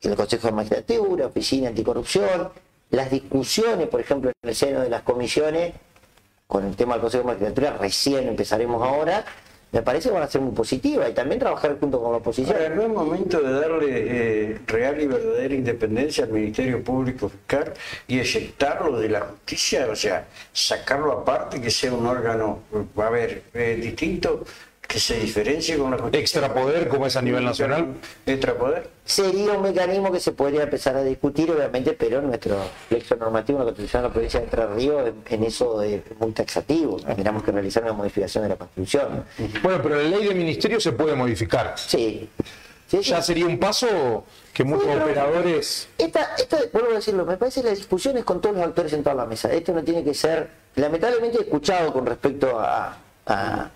el 0.02 0.16
Consejo 0.16 0.48
de 0.48 0.54
Magistratura, 0.54 1.28
Oficina 1.28 1.70
Anticorrupción, 1.70 2.50
las 2.92 3.10
discusiones, 3.10 3.88
por 3.88 4.00
ejemplo, 4.02 4.30
en 4.30 4.50
el 4.50 4.56
seno 4.56 4.82
de 4.82 4.90
las 4.90 5.02
comisiones, 5.02 5.74
con 6.48 6.66
el 6.66 6.76
tema 6.76 6.94
del 6.94 7.02
Consejo 7.02 7.24
de 7.24 7.28
Magistratura, 7.28 7.78
recién 7.78 8.28
empezaremos 8.28 8.86
ahora, 8.86 9.26
me 9.72 9.82
parece 9.82 10.10
que 10.10 10.16
van 10.16 10.24
a 10.24 10.28
ser 10.28 10.42
muy 10.42 10.54
positivas 10.54 11.10
y 11.10 11.14
también 11.14 11.40
trabajar 11.40 11.80
junto 11.80 12.02
con 12.02 12.12
la 12.12 12.18
oposición. 12.18 12.58
Ahora, 12.58 12.76
no 12.76 12.82
es 12.82 12.90
momento 12.90 13.40
de 13.40 13.54
darle 13.54 13.88
eh, 13.90 14.60
real 14.68 15.00
y 15.00 15.08
verdadera 15.08 15.56
independencia 15.56 16.26
al 16.26 16.32
Ministerio 16.32 16.84
Público 16.84 17.30
Fiscal 17.30 17.74
y 18.06 18.20
eyectarlo 18.20 19.00
de 19.00 19.08
la 19.08 19.22
justicia, 19.22 19.88
o 19.90 19.96
sea, 19.96 20.28
sacarlo 20.52 21.14
aparte, 21.14 21.62
que 21.62 21.72
sea 21.72 21.94
un 21.94 22.06
órgano, 22.06 22.64
a 22.98 23.10
ver, 23.10 23.44
eh, 23.54 23.80
distinto, 23.82 24.44
que 24.92 25.00
se 25.00 25.20
diferencie 25.20 25.78
con 25.78 25.92
la 25.92 25.98
justicia. 25.98 26.20
Extrapoder, 26.20 26.88
como 26.88 27.06
es 27.08 27.16
a 27.16 27.22
nivel 27.22 27.46
nacional. 27.46 27.96
Extrapoder. 28.26 28.90
sería 29.06 29.54
un 29.54 29.62
mecanismo 29.64 30.12
que 30.12 30.20
se 30.20 30.32
podría 30.32 30.64
empezar 30.64 30.96
a 30.96 31.04
discutir, 31.04 31.50
obviamente, 31.52 31.94
pero 31.94 32.22
nuestro 32.22 32.58
flexo 32.90 33.16
normativo 33.16 33.60
en 33.60 33.66
la 33.66 33.72
Constitución 33.72 34.04
de 34.04 34.08
la 34.10 34.14
provincia 34.14 34.40
de 34.40 34.46
Entre 34.46 34.68
Ríos 34.68 35.08
en- 35.08 35.24
en 35.34 35.44
eso 35.44 35.82
es 35.82 36.02
muy 36.20 36.32
taxativo. 36.32 36.98
Tendríamos 36.98 37.44
que 37.44 37.52
realizar 37.52 37.84
una 37.84 37.94
modificación 37.94 38.44
de 38.44 38.50
la 38.50 38.56
Constitución. 38.58 39.26
Bueno, 39.64 39.80
pero 39.84 39.96
la 39.96 40.04
ley 40.04 40.28
de 40.28 40.34
ministerio 40.36 40.80
se 40.80 40.92
puede 40.92 41.16
modificar. 41.16 41.74
Sí. 41.78 42.30
Sí, 42.88 42.98
sí. 43.04 43.10
Ya 43.12 43.22
sería 43.22 43.46
un 43.46 43.58
paso 43.58 44.26
que 44.54 44.66
muchos 44.66 44.84
Sí, 44.86 45.00
operadores... 45.02 45.88
Esta, 45.98 46.36
esta, 46.38 46.58
vuelvo 46.74 46.92
a 46.92 46.96
decirlo, 46.96 47.26
me 47.26 47.38
parece 47.38 47.62
que 47.62 47.68
la 47.70 47.74
discusión 47.74 48.18
es 48.18 48.26
con 48.26 48.42
todos 48.42 48.56
los 48.58 48.66
actores 48.66 48.92
sentados 48.92 49.18
a 49.20 49.24
la 49.24 49.30
mesa. 49.30 49.50
Esto 49.54 49.72
no 49.72 49.82
tiene 49.82 50.04
que 50.04 50.14
ser, 50.14 50.50
lamentablemente 50.76 51.40
escuchado 51.42 51.94
con 51.94 52.06
respecto 52.06 52.60
a, 52.60 52.98
a- 53.28 53.70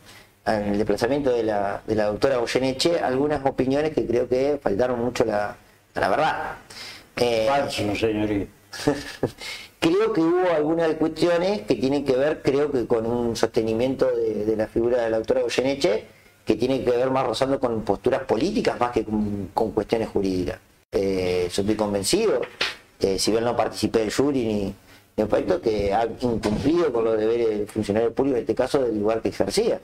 al 0.45 0.77
desplazamiento 0.77 1.31
de 1.31 1.43
la, 1.43 1.81
de 1.85 1.95
la 1.95 2.05
doctora 2.05 2.37
Goyeneche 2.37 2.99
algunas 2.99 3.43
opiniones 3.45 3.93
que 3.93 4.05
creo 4.05 4.29
que 4.29 4.59
faltaron 4.61 5.03
mucho 5.03 5.25
la, 5.25 5.57
a 5.93 5.99
la 5.99 6.09
verdad. 6.09 6.57
Eh, 7.17 7.45
Falso, 7.47 7.95
señorita. 7.95 8.51
creo 9.79 10.13
que 10.13 10.21
hubo 10.21 10.49
algunas 10.55 10.93
cuestiones 10.95 11.61
que 11.61 11.75
tienen 11.75 12.05
que 12.05 12.15
ver, 12.15 12.41
creo 12.41 12.71
que 12.71 12.85
con 12.85 13.05
un 13.05 13.35
sostenimiento 13.35 14.09
de, 14.15 14.45
de 14.45 14.55
la 14.55 14.67
figura 14.67 15.03
de 15.03 15.09
la 15.09 15.17
doctora 15.17 15.41
Goyeneche, 15.41 16.05
que 16.45 16.55
tiene 16.55 16.83
que 16.83 16.91
ver 16.91 17.09
más 17.09 17.25
rozando 17.25 17.59
con 17.59 17.81
posturas 17.83 18.21
políticas 18.23 18.79
más 18.79 18.91
que 18.91 19.03
con, 19.03 19.49
con 19.53 19.71
cuestiones 19.71 20.09
jurídicas. 20.09 20.59
Eh, 20.91 21.49
yo 21.51 21.61
estoy 21.61 21.75
convencido, 21.75 22.41
eh, 22.99 23.17
si 23.17 23.31
bien 23.31 23.43
no 23.43 23.55
participé 23.55 23.99
del 23.99 24.13
jury 24.13 24.45
ni, 24.45 24.53
ni 24.63 24.73
en 25.17 25.25
efecto, 25.25 25.59
que 25.59 25.93
ha 25.93 26.07
incumplido 26.21 26.93
con 26.93 27.05
los 27.05 27.17
deberes 27.17 27.49
del 27.49 27.67
funcionario 27.67 28.13
público, 28.13 28.37
en 28.37 28.41
este 28.41 28.55
caso 28.55 28.83
del 28.83 28.99
lugar 28.99 29.21
que 29.21 29.29
ejercía. 29.29 29.79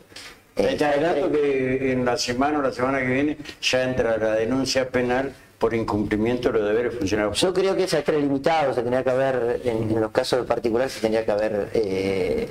Eh, 0.65 0.73
Está 0.73 0.89
adelantando 0.89 1.31
que 1.31 1.91
en 1.91 2.05
la 2.05 2.17
semana 2.17 2.59
o 2.59 2.61
la 2.61 2.71
semana 2.71 2.99
que 2.99 3.05
viene 3.07 3.37
ya 3.61 3.83
entra 3.83 4.17
la 4.17 4.33
denuncia 4.35 4.87
penal 4.89 5.33
por 5.57 5.73
incumplimiento 5.73 6.51
de 6.51 6.59
los 6.59 6.67
deberes 6.69 6.95
funcionarios. 6.95 7.39
Yo 7.39 7.53
creo 7.53 7.75
que 7.75 7.83
eso 7.83 7.97
está 7.97 8.11
limitado, 8.13 8.73
se 8.73 8.81
tendría 8.81 9.03
que 9.03 9.09
haber, 9.11 9.61
en, 9.63 9.99
los 10.01 10.11
casos 10.11 10.45
particulares, 10.47 10.93
se 10.93 11.01
tendría 11.01 11.23
que 11.23 11.31
haber 11.31 11.69
eh, 11.73 12.49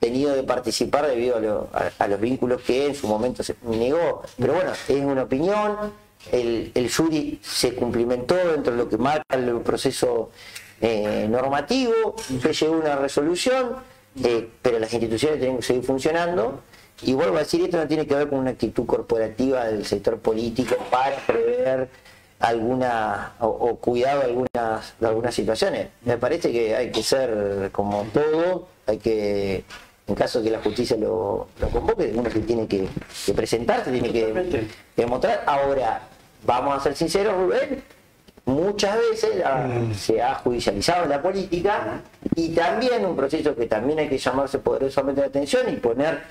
tenido 0.00 0.34
de 0.34 0.42
participar 0.42 1.06
debido 1.06 1.36
a, 1.36 1.40
lo- 1.40 1.68
a- 1.98 2.08
los 2.08 2.20
vínculos 2.20 2.60
que 2.62 2.86
en 2.86 2.94
su 2.94 3.06
momento 3.06 3.42
se 3.42 3.54
negó. 3.62 4.22
Pero 4.38 4.54
bueno, 4.54 4.72
es 4.88 5.00
una 5.04 5.22
opinión, 5.22 5.76
el, 6.32 6.72
el 6.74 6.92
jury 6.92 7.40
se 7.42 7.74
cumplimentó 7.74 8.34
dentro 8.34 8.72
de 8.72 8.78
lo 8.78 8.88
que 8.88 8.96
marca 8.96 9.36
el 9.36 9.60
proceso 9.60 10.30
eh, 10.80 11.26
normativo, 11.30 12.16
se 12.42 12.52
llegó 12.52 12.72
una 12.78 12.96
resolución, 12.96 13.76
eh, 14.24 14.48
pero 14.60 14.80
las 14.80 14.92
instituciones 14.92 15.38
tienen 15.38 15.58
que 15.58 15.62
seguir 15.62 15.84
funcionando. 15.84 16.60
Y 17.02 17.14
vuelvo 17.14 17.36
a 17.36 17.40
decir, 17.40 17.62
esto 17.64 17.76
no 17.76 17.86
tiene 17.86 18.06
que 18.06 18.14
ver 18.14 18.28
con 18.28 18.38
una 18.38 18.50
actitud 18.50 18.86
corporativa 18.86 19.64
del 19.66 19.84
sector 19.84 20.18
político 20.18 20.76
para 20.90 21.16
prever 21.16 21.88
alguna 22.38 23.32
o, 23.40 23.46
o 23.46 23.76
cuidado 23.76 24.20
de 24.20 24.26
algunas, 24.26 24.94
de 24.98 25.06
algunas 25.06 25.34
situaciones. 25.34 25.88
Me 26.04 26.16
parece 26.16 26.52
que 26.52 26.74
hay 26.76 26.90
que 26.90 27.02
ser 27.02 27.70
como 27.72 28.04
todo, 28.12 28.68
hay 28.86 28.98
que, 28.98 29.64
en 30.06 30.14
caso 30.14 30.38
de 30.40 30.46
que 30.46 30.50
la 30.50 30.62
justicia 30.62 30.96
lo, 30.96 31.48
lo 31.60 31.68
convoque, 31.70 32.12
uno 32.14 32.30
se 32.30 32.40
tiene 32.40 32.66
que, 32.66 32.88
que 33.26 33.32
presentar, 33.32 33.84
se 33.84 33.92
tiene 33.92 34.12
que, 34.12 34.20
Totalmente. 34.22 34.68
que 34.96 35.06
mostrar. 35.06 35.42
Ahora, 35.46 36.02
vamos 36.44 36.76
a 36.76 36.80
ser 36.80 36.94
sinceros, 36.96 37.34
Rubén, 37.34 37.82
muchas 38.44 38.96
veces 38.96 39.42
ah, 39.44 39.68
se 39.96 40.20
ha 40.20 40.34
judicializado 40.36 41.06
la 41.06 41.22
política 41.22 42.00
y 42.34 42.48
también 42.50 43.04
un 43.06 43.16
proceso 43.16 43.54
que 43.54 43.66
también 43.66 44.00
hay 44.00 44.08
que 44.08 44.18
llamarse 44.18 44.58
poderosamente 44.58 45.20
la 45.20 45.28
atención 45.28 45.72
y 45.72 45.76
poner 45.76 46.22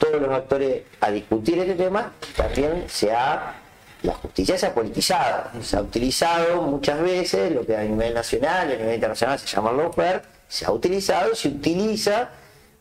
todos 0.00 0.20
los 0.20 0.32
actores 0.32 0.82
a 1.00 1.10
discutir 1.10 1.58
este 1.58 1.74
tema, 1.74 2.12
también 2.34 2.84
se 2.88 3.12
ha, 3.12 3.54
la 4.02 4.14
justicia 4.14 4.56
se 4.58 4.66
ha 4.66 4.74
politizado, 4.74 5.62
se 5.62 5.76
ha 5.76 5.82
utilizado 5.82 6.62
muchas 6.62 7.00
veces 7.02 7.52
lo 7.52 7.64
que 7.64 7.76
a 7.76 7.82
nivel 7.82 8.14
nacional 8.14 8.72
a 8.72 8.76
nivel 8.76 8.94
internacional 8.94 9.38
se 9.38 9.46
llama 9.46 9.70
lawfare, 9.72 10.22
se 10.48 10.64
ha 10.64 10.72
utilizado, 10.72 11.34
se 11.34 11.48
utiliza 11.48 12.30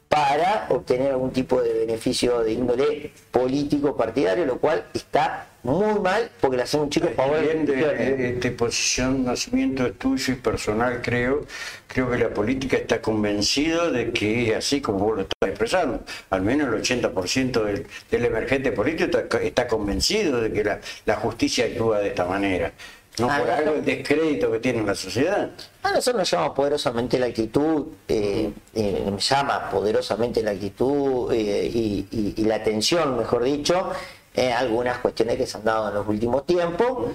para 0.10 0.66
obtener 0.70 1.12
algún 1.12 1.32
tipo 1.32 1.62
de 1.62 1.72
beneficio 1.86 2.40
de 2.40 2.54
índole 2.54 3.12
político 3.32 3.96
partidario, 3.96 4.44
lo 4.46 4.60
cual 4.60 4.84
está 4.94 5.48
muy 5.62 6.00
mal 6.00 6.32
porque 6.42 6.58
le 6.58 6.64
hacen 6.64 6.82
un 6.82 6.90
chico 6.90 7.10
favor 7.10 7.42
Bien 7.42 7.66
de 7.66 8.30
este 8.30 8.52
posicionamiento 8.52 9.86
es 9.86 10.00
tuyo 10.00 10.34
y 10.34 10.38
personal 10.38 11.02
creo, 11.02 11.46
creo 11.86 12.10
que 12.10 12.18
la 12.18 12.30
política 12.30 12.78
está 12.78 13.02
convencido 13.02 13.92
de 13.92 14.12
que 14.12 14.50
es 14.50 14.58
así 14.58 14.82
como 14.82 15.00
vos 15.00 15.16
lo 15.18 15.22
estás 15.24 15.50
expresando. 15.50 16.04
Al 16.32 16.42
menos 16.42 16.74
el 16.74 16.82
80% 16.82 17.64
del, 17.64 17.86
del 18.10 18.26
emergente 18.26 18.72
político 18.72 19.18
está, 19.18 19.38
está 19.40 19.68
convencido 19.68 20.42
de 20.42 20.52
que 20.52 20.64
la, 20.64 20.80
la 21.06 21.16
justicia 21.18 21.66
actúa 21.66 22.00
de 22.00 22.08
esta 22.08 22.26
manera. 22.26 22.74
No 23.20 23.30
Ah, 23.30 23.40
por 23.40 23.50
algo 23.50 23.74
el 23.76 23.86
descrédito 23.86 24.52
que 24.52 24.60
tiene 24.60 24.84
la 24.84 24.96
sociedad. 24.96 25.50
A 25.84 25.92
nosotros 25.92 26.16
nos 26.22 26.32
llama 26.32 26.54
poderosamente 26.54 27.20
la 27.20 27.26
actitud, 27.28 27.88
eh, 28.08 28.52
eh, 28.74 29.04
me 29.12 29.20
llama 29.20 29.70
poderosamente 29.70 30.42
la 30.44 30.52
actitud 30.52 31.32
eh, 31.34 31.70
y, 31.74 32.08
y- 32.12 32.34
y 32.38 32.44
la 32.46 32.56
atención, 32.56 33.18
mejor 33.18 33.44
dicho, 33.44 33.92
en 34.34 34.54
algunas 34.54 35.00
cuestiones 35.00 35.38
que 35.38 35.46
se 35.48 35.58
han 35.58 35.64
dado 35.66 35.90
en 35.90 35.96
los 35.96 36.08
últimos 36.08 36.46
tiempos 36.46 37.10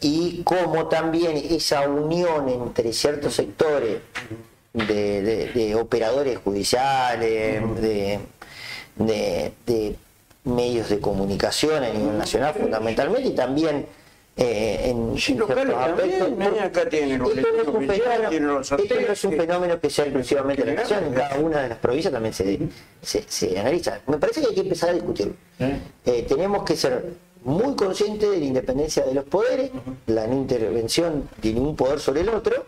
y 0.00 0.42
como 0.44 0.86
también 0.88 1.36
esa 1.36 1.88
unión 1.88 2.48
entre 2.48 2.92
ciertos 2.92 3.34
sectores 3.34 3.98
de, 4.74 5.22
de- 5.22 5.46
de 5.52 5.74
operadores 5.74 6.38
judiciales, 6.38 7.62
de, 7.80 8.18
de- 8.96 9.52
de 9.66 9.96
medios 10.44 10.90
de 10.90 11.00
comunicación 11.00 11.82
a 11.82 11.88
nivel 11.88 12.18
nacional 12.18 12.52
fundamentalmente 12.54 13.28
y 13.28 13.34
también 13.34 13.86
eh, 14.36 14.90
en 14.90 15.16
Sí, 15.18 15.32
en 15.32 15.38
locales 15.38 15.74
también. 15.76 16.54
¿eh? 16.54 16.60
Acá 16.60 16.88
tienen 16.88 17.18
los 17.20 17.30
Esto 17.36 17.48
no 17.54 17.62
es 17.62 17.68
un 17.68 17.86
fenómeno- 17.86 18.28
tienen 18.30 18.48
los 18.48 18.72
esto 18.72 18.94
no 18.94 19.00
es 19.12 19.24
un 19.24 19.28
hoteles. 19.30 19.46
fenómeno 19.46 19.80
que 19.80 19.90
sea 19.90 20.04
exclusivamente 20.06 20.62
de 20.64 20.74
la 20.74 20.80
nación, 20.82 21.04
en 21.04 21.14
cada 21.14 21.38
una 21.38 21.62
de 21.62 21.68
las 21.68 21.78
provincias 21.78 22.12
también 22.12 22.34
se, 22.34 22.58
se, 23.02 23.24
se 23.28 23.58
analiza. 23.58 24.00
Me 24.06 24.18
parece 24.18 24.40
que 24.40 24.48
hay 24.48 24.54
que 24.54 24.60
empezar 24.62 24.90
a 24.90 24.92
discutirlo. 24.94 25.34
¿Eh? 25.60 26.24
Tenemos 26.28 26.64
que 26.64 26.76
ser 26.76 27.12
muy 27.44 27.76
conscientes 27.76 28.30
de 28.30 28.38
la 28.38 28.44
independencia 28.44 29.04
de 29.04 29.14
los 29.14 29.24
poderes, 29.24 29.70
la 30.06 30.26
no 30.26 30.34
intervención 30.34 31.28
de 31.42 31.52
ningún 31.52 31.76
poder 31.76 32.00
sobre 32.00 32.22
el 32.22 32.30
otro, 32.30 32.64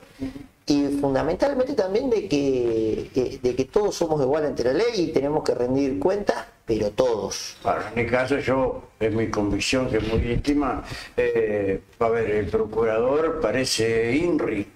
y 0.66 0.84
fundamentalmente 1.00 1.72
también 1.74 2.10
de 2.10 2.28
que, 2.28 3.38
de 3.42 3.54
que 3.56 3.64
todos 3.64 3.94
somos 3.94 4.20
iguales 4.20 4.50
ante 4.50 4.64
la 4.64 4.72
ley 4.74 4.86
y 4.96 5.06
tenemos 5.12 5.42
que 5.44 5.54
rendir 5.54 5.98
cuentas, 5.98 6.44
pero 6.66 6.90
todos. 6.90 7.56
Bueno, 7.62 7.80
en 7.94 8.04
mi 8.04 8.10
caso 8.10 8.38
yo, 8.38 8.82
es 8.98 9.14
mi 9.14 9.28
convicción 9.28 9.88
que 9.88 9.98
es 9.98 10.08
muy 10.12 10.32
íntima, 10.32 10.82
eh, 11.16 11.80
a 11.98 12.08
ver, 12.08 12.30
el 12.30 12.46
procurador 12.46 13.40
parece 13.40 14.16
INRI, 14.16 14.66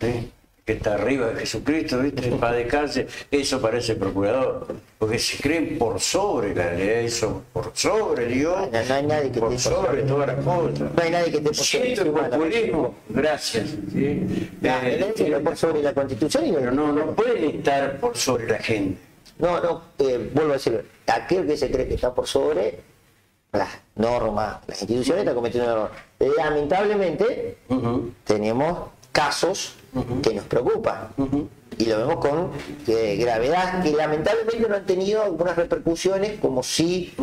¿eh? 0.00 0.28
que 0.68 0.74
está 0.74 0.96
arriba 0.96 1.28
de 1.28 1.36
Jesucristo, 1.36 1.98
¿viste? 2.00 2.28
Va 2.28 2.52
de 2.52 2.66
cárcel, 2.66 3.06
eso 3.30 3.58
parece 3.58 3.94
procurador, 3.94 4.66
porque 4.98 5.18
se 5.18 5.42
creen 5.42 5.78
por 5.78 5.98
sobre 5.98 6.54
la 6.54 6.74
ley, 6.74 7.06
eso 7.06 7.42
por 7.54 7.70
sobre 7.72 8.26
Dios, 8.26 8.70
No, 8.70 8.84
no 8.84 8.94
hay 8.94 9.06
nadie 9.06 9.30
que 9.32 9.40
por 9.40 9.48
por 9.48 9.58
sobre 9.58 10.02
todas 10.02 10.26
las 10.26 10.44
cosas. 10.44 10.80
No 10.94 11.02
hay 11.02 11.10
nadie 11.10 11.32
que 11.32 11.54
sobre 11.54 11.54
Siento 11.54 12.02
el 12.02 12.10
populismo, 12.10 12.94
gracias. 13.08 13.68
¿sí? 13.90 14.50
La 14.60 14.86
Eh, 14.86 15.40
por 15.42 15.56
sobre 15.56 15.82
la 15.82 15.94
constitución 15.94 16.46
y 16.46 16.52
pero 16.52 16.70
no, 16.70 16.92
no 16.92 17.14
pueden 17.14 17.56
estar 17.56 17.98
por 17.98 18.14
sobre 18.14 18.46
la 18.48 18.58
gente. 18.58 19.07
No, 19.38 19.60
no, 19.60 19.82
eh, 19.98 20.30
vuelvo 20.34 20.52
a 20.52 20.54
decirlo, 20.54 20.82
aquel 21.06 21.46
que 21.46 21.56
se 21.56 21.70
cree 21.70 21.86
que 21.86 21.94
está 21.94 22.12
por 22.12 22.26
sobre 22.26 22.80
las 23.52 23.68
normas, 23.94 24.58
las 24.66 24.80
instituciones 24.82 25.22
está 25.22 25.34
cometiendo 25.34 25.70
un 25.70 25.78
error. 25.78 25.90
Lamentablemente 26.36 27.58
tenemos 28.24 28.90
casos 29.12 29.74
que 30.22 30.34
nos 30.34 30.44
preocupan. 30.44 31.08
Y 31.78 31.84
lo 31.84 31.98
vemos 31.98 32.16
con 32.16 32.50
eh, 32.88 33.16
gravedad 33.16 33.82
que 33.82 33.92
lamentablemente 33.92 34.68
no 34.68 34.74
han 34.74 34.86
tenido 34.86 35.22
algunas 35.22 35.54
repercusiones 35.56 36.40
como 36.40 36.62
si 36.64 37.14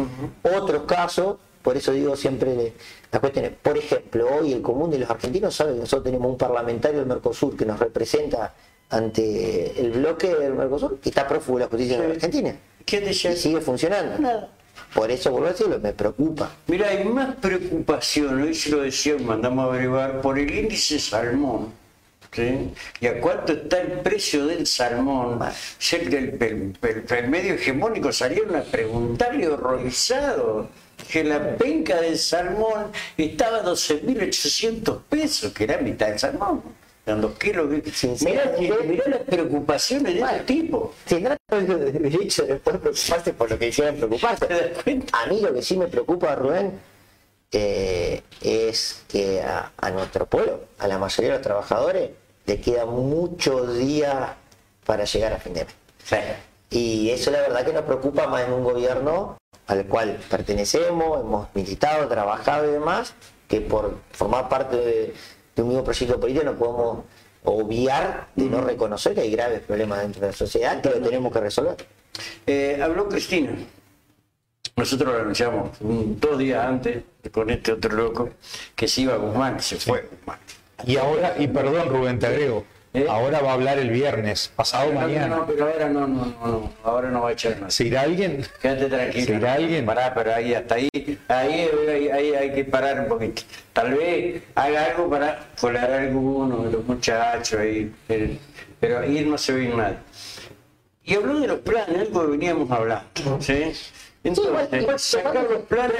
otros 0.44 0.84
casos, 0.84 1.38
por 1.62 1.76
eso 1.76 1.92
digo 1.92 2.16
siempre 2.16 2.74
las 3.12 3.20
cuestiones, 3.20 3.52
por 3.62 3.78
ejemplo, 3.78 4.28
hoy 4.40 4.54
el 4.54 4.62
común 4.62 4.92
de 4.92 5.00
los 5.00 5.10
argentinos 5.10 5.56
sabe 5.56 5.74
que 5.74 5.80
nosotros 5.80 6.06
tenemos 6.06 6.32
un 6.32 6.38
parlamentario 6.38 7.00
del 7.00 7.08
Mercosur 7.08 7.58
que 7.58 7.66
nos 7.66 7.80
representa 7.80 8.54
ante 8.90 9.80
el 9.80 9.92
bloque 9.92 10.34
del 10.36 10.54
Mercosur 10.54 11.00
que 11.00 11.10
está 11.10 11.28
prófugo 11.28 11.58
de 11.60 11.66
la 11.66 11.70
justicia 11.70 12.04
en 12.04 12.12
Argentina 12.12 12.56
¿Qué 12.86 13.02
decía? 13.02 13.32
y 13.34 13.38
sigue 13.38 13.62
funcionando. 13.62 14.20
Nada. 14.20 14.50
Por 14.94 15.10
eso 15.10 15.32
vuelvo 15.32 15.48
a 15.48 15.52
decirlo, 15.52 15.80
me 15.80 15.92
preocupa. 15.94 16.52
Mira, 16.68 16.90
hay 16.90 17.04
más 17.04 17.36
preocupación, 17.38 18.42
hoy 18.44 18.54
se 18.54 18.70
lo 18.70 18.82
decía, 18.82 19.16
mandamos 19.20 19.66
a 19.66 19.70
averiguar, 19.70 20.22
por 20.22 20.38
el 20.38 20.54
índice 20.54 21.00
salmón. 21.00 21.74
¿sí? 22.32 22.70
¿Y 23.00 23.08
a 23.08 23.20
cuánto 23.22 23.54
está 23.54 23.82
el 23.82 24.02
precio 24.02 24.46
del 24.46 24.68
salmón? 24.68 25.40
El- 25.92 26.14
el- 26.14 26.76
el- 26.82 27.06
el 27.10 27.28
medio 27.30 27.54
hegemónico 27.56 28.12
salieron 28.12 28.56
a 28.56 28.62
preguntarle 28.64 29.48
horrorizado 29.48 30.68
que 31.12 31.24
la 31.24 31.56
penca 31.56 32.02
del 32.02 32.18
salmón 32.18 32.92
estaba 33.18 33.58
a 33.60 33.64
12.800 33.64 35.02
pesos, 35.10 35.52
que 35.54 35.64
era 35.64 35.78
mitad 35.78 36.08
del 36.08 36.20
salmón. 36.20 36.62
Dos 37.06 37.38
kilos. 37.38 37.68
Mirá, 37.70 37.92
Sinceramente- 37.94 38.84
mirá 38.88 39.04
las 39.08 39.20
preocupaciones 39.22 40.14
de 40.16 40.20
este 40.22 40.40
tipo. 40.42 40.94
Todo 41.08 41.60
el 41.60 41.94
derecho 41.94 42.46
de 42.46 42.56
poder 42.56 42.80
preocuparse 42.82 43.34
por 43.34 43.52
lo 43.52 43.60
que 43.60 43.70
quieran 43.70 43.96
preocuparse. 43.96 44.48
A 45.14 45.26
mí 45.28 45.40
lo 45.42 45.54
que 45.54 45.62
sí 45.62 45.78
me 45.78 45.88
preocupa, 45.88 46.34
Rubén, 46.36 46.80
eh, 47.52 48.22
es 48.42 49.04
que 49.08 49.42
a, 49.42 49.72
a 49.78 49.92
nuestro 49.92 50.26
pueblo, 50.26 50.62
a 50.80 50.88
la 50.88 50.98
mayoría 50.98 51.32
de 51.32 51.38
los 51.38 51.44
trabajadores, 51.44 52.10
le 52.46 52.60
quedan 52.62 52.90
muchos 52.90 53.78
días 53.78 54.32
para 54.86 55.06
llegar 55.06 55.34
a 55.34 55.38
fin 55.40 55.54
de 55.54 55.66
mes. 55.66 55.74
Sí. 56.04 56.18
Y 56.72 57.10
eso 57.12 57.32
la 57.32 57.42
verdad 57.42 57.64
que 57.66 57.74
nos 57.74 57.84
preocupa 57.84 58.28
más 58.28 58.46
en 58.46 58.54
un 58.54 58.64
gobierno 58.64 59.38
al 59.68 59.86
cual 59.86 60.20
pertenecemos, 60.30 61.22
hemos 61.22 61.48
militado, 61.56 62.08
trabajado 62.08 62.68
y 62.70 62.74
demás, 62.74 63.14
que 63.48 63.62
por 63.62 63.98
formar 64.12 64.50
parte 64.50 64.76
de, 64.76 65.14
de 65.56 65.62
un 65.62 65.70
mismo 65.70 65.84
proyecto 65.84 66.20
político 66.20 66.46
no 66.46 66.56
podemos 66.56 67.00
obviar 67.44 68.28
de 68.36 68.46
no 68.46 68.62
reconocer 68.62 69.14
que 69.14 69.22
hay 69.22 69.32
graves 69.32 69.62
problemas 69.62 70.00
dentro 70.02 70.22
de 70.22 70.28
la 70.28 70.34
sociedad 70.34 70.82
que 70.82 70.90
lo 70.90 71.00
tenemos 71.00 71.32
que 71.32 71.40
resolver. 71.40 71.76
Eh, 72.46 72.80
habló 72.82 73.08
Cristina. 73.08 73.52
Nosotros 74.76 75.14
lo 75.14 75.22
anunciamos 75.22 75.70
un- 75.80 76.20
dos 76.20 76.38
días 76.38 76.66
antes 76.66 77.04
con 77.32 77.50
este 77.50 77.72
otro 77.74 77.94
loco 77.96 78.30
que 78.76 78.88
se 78.88 79.02
iba 79.02 79.14
a 79.14 79.18
Guzmán, 79.18 79.60
se 79.62 79.78
fue 79.78 80.08
Guzmán. 80.12 80.40
Y 80.86 80.98
ahora, 80.98 81.36
y 81.40 81.48
perdón 81.48 81.88
Rubén, 81.90 82.20
te 82.20 82.28
agrego, 82.28 82.66
¿Eh? 82.96 83.06
ahora 83.10 83.40
va 83.42 83.52
a 83.52 83.54
hablar 83.54 83.78
el 83.80 83.90
viernes, 83.90 84.52
pasado 84.56 84.92
mañana. 84.94 85.28
No, 85.36 85.46
pero 85.46 85.66
ahora 85.68 85.90
no, 85.90 86.08
no, 86.08 86.26
no, 86.26 86.48
no, 86.48 86.74
ahora 86.84 87.10
no 87.12 87.22
va 87.24 87.30
a 87.30 87.32
echar 87.34 87.56
nada. 87.58 87.70
¿Se 87.70 87.86
irá 87.86 88.02
alguien? 88.02 88.46
Quédate 88.62 88.86
tranquilo. 88.88 89.26
¿Será 89.26 89.54
alguien? 89.54 89.86
Pará, 89.86 90.14
pero 90.14 90.34
ahí 90.34 90.54
hasta 90.54 90.76
ahí, 90.76 90.90
ahí, 91.28 91.70
ahí, 91.90 92.08
ahí 92.10 92.34
hay 92.36 92.54
que 92.54 92.64
parar 92.66 93.02
un 93.02 93.08
poquito. 93.08 93.42
Tal 93.74 93.94
vez 93.94 94.44
haga 94.56 94.86
algo 94.86 95.10
para 95.10 95.40
colar 95.60 95.92
a 95.92 96.02
alguno 96.02 96.64
de 96.64 96.72
los 96.72 96.86
muchachos 96.86 97.60
ahí, 97.60 97.94
pero, 98.08 98.28
pero 98.80 99.00
ahí 99.00 99.26
no 99.26 99.38
se 99.38 99.54
ve 99.54 99.68
nadie. 99.68 99.98
Y 101.04 101.16
habló 101.16 101.40
de 101.40 101.48
los 101.48 101.60
planes, 101.60 102.00
algo 102.00 102.22
que 102.22 102.28
veníamos 102.32 102.72
hablando, 102.72 103.06
¿sí? 103.40 103.74
Entonces, 104.24 104.82
igual- 104.82 105.00
sacar 105.00 105.44
los 105.44 105.62
planes, 105.64 105.98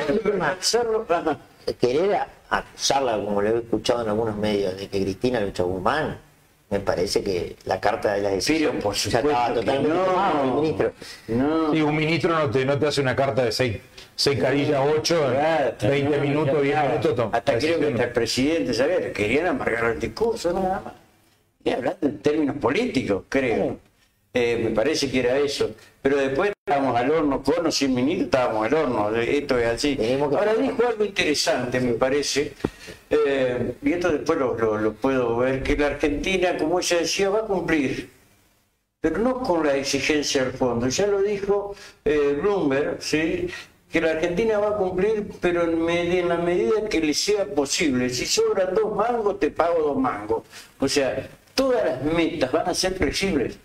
querer 1.80 2.20
acusarla, 2.50 3.14
como 3.24 3.42
lo 3.42 3.50
he 3.50 3.58
escuchado 3.60 4.02
en 4.04 4.10
algunos 4.10 4.36
medios, 4.36 4.76
de 4.78 4.88
que 4.88 5.02
Cristina 5.02 5.40
lo 5.40 5.48
echó 5.48 5.66
Guzmán, 5.68 6.18
me 6.76 6.82
parece 6.82 7.24
que 7.24 7.56
la 7.66 7.80
carta 7.80 8.14
de 8.14 8.22
la 8.22 8.30
decisión 8.30 8.78
por 8.80 8.94
ya 8.96 9.20
estaba 9.20 9.54
totalmente 9.54 9.90
tomada 9.98 10.32
por 10.32 10.42
el 10.42 10.48
no, 10.48 10.56
ministro. 10.62 10.94
no. 11.30 11.74
Sí, 11.74 11.82
un 11.82 11.96
ministro 11.96 12.38
no 12.38 12.50
te, 12.50 12.66
no 12.66 12.78
te 12.78 12.88
hace 12.88 13.02
una 13.02 13.16
carta 13.16 13.44
de 13.46 13.52
6 13.52 13.78
seis 14.18 14.40
carillas, 14.40 14.82
8, 14.98 15.28
Claro, 15.32 15.76
20 15.90 16.18
no, 16.18 16.24
minutos, 16.24 16.56
ya 16.56 16.62
10 16.62 16.76
nada. 16.76 16.90
minutos. 16.90 17.16
toma, 17.16 17.38
Hasta 17.38 17.58
creo 17.58 17.80
que 17.80 17.88
hasta 17.88 18.04
el 18.04 18.12
presidente, 18.12 18.74
¿sabes? 18.74 19.12
Querían 19.14 19.48
amargar 19.48 19.92
el 19.92 20.00
discurso 20.00 20.54
nada 20.54 20.82
más. 20.86 20.94
Y 21.64 21.70
hablando 21.72 22.08
en 22.08 22.20
términos 22.20 22.56
políticos, 22.58 23.24
creo. 23.30 23.78
Eh, 24.36 24.60
me 24.64 24.70
parece 24.72 25.10
que 25.10 25.20
era 25.22 25.38
eso. 25.40 25.72
Pero 26.02 26.18
después 26.18 26.52
estábamos 26.68 26.96
al 26.98 27.10
horno, 27.10 27.42
con 27.42 27.66
o 27.68 27.72
sin 27.72 27.96
ministro, 27.96 28.26
estábamos 28.26 28.68
al 28.68 28.74
horno. 28.76 29.16
Esto 29.16 29.58
es 29.58 29.66
así. 29.68 29.98
Ahora 30.22 30.54
dijo 30.56 30.86
algo 30.88 31.06
interesante, 31.06 31.80
me 31.80 31.94
parece. 31.94 32.54
eh, 33.10 33.74
y 33.82 33.94
esto 33.94 34.12
después 34.12 34.38
lo, 34.38 34.56
lo- 34.58 34.78
lo 34.78 34.94
puedo 34.94 35.38
ver, 35.38 35.64
que 35.64 35.78
la 35.78 35.88
Argentina, 35.88 36.58
como 36.58 36.80
ella 36.80 36.98
decía, 37.00 37.30
va 37.30 37.40
a 37.40 37.44
cumplir 37.44 38.14
pero 39.02 39.20
no 39.20 39.40
con 39.42 39.66
la 39.66 39.76
exigencia 39.78 40.44
del 40.44 40.54
fondo. 40.54 40.88
Ya 40.88 41.06
lo 41.08 41.22
dijo 41.22 41.76
eh, 42.04 42.40
Bloomberg, 42.42 42.98
¿sí? 43.04 43.48
que 43.92 44.02
la 44.02 44.12
Argentina 44.12 44.58
va 44.58 44.70
a 44.70 44.78
cumplir, 44.78 45.28
pero 45.40 45.64
en, 45.64 45.88
en 45.90 46.28
la 46.28 46.38
medida 46.38 46.90
que 46.90 47.00
le 47.00 47.14
sea 47.14 47.46
posible. 47.46 48.10
Si 48.10 48.26
sobran 48.26 48.74
dos 48.74 48.96
mangos, 48.96 49.40
te 49.40 49.52
pago 49.52 49.80
dos 49.80 49.98
mangos. 49.98 50.44
O 50.80 50.88
sea, 50.88 51.30
todas 51.54 51.86
las 51.86 52.04
metas 52.04 52.52
van 52.52 52.68
a 52.68 52.74
ser 52.74 52.94
flexibles. 52.96 53.58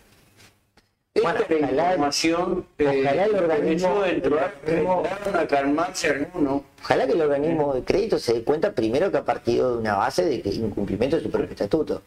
Esta 1.20 1.32
Bueno, 1.32 1.40
es 1.48 1.60
la 1.60 1.66
ojalá- 1.66 1.90
información 1.92 2.66
eh, 2.78 3.02
ojalá 3.02 3.24
el 3.24 3.30
que 3.30 3.36
organismo- 3.36 4.04
el 4.04 4.22
organismo- 4.22 5.02
empezaron 5.04 5.36
a 5.40 5.46
calmarse 5.46 6.08
algunos. 6.08 6.62
Ojalá 6.82 7.06
que 7.06 7.12
el 7.12 7.20
organismo 7.20 7.74
de 7.74 7.82
crédito 7.84 8.18
se 8.18 8.32
dé 8.34 8.42
cuenta 8.44 8.72
primero 8.72 9.10
que 9.10 9.18
ha 9.18 9.24
partido 9.24 9.72
de 9.74 9.78
una 9.78 9.96
base 9.96 10.24
de 10.24 10.40
que 10.42 10.48
incumplimiento 10.50 11.16
de 11.16 11.22
su 11.22 11.30
propio 11.30 11.50
estatuto. 11.50 12.02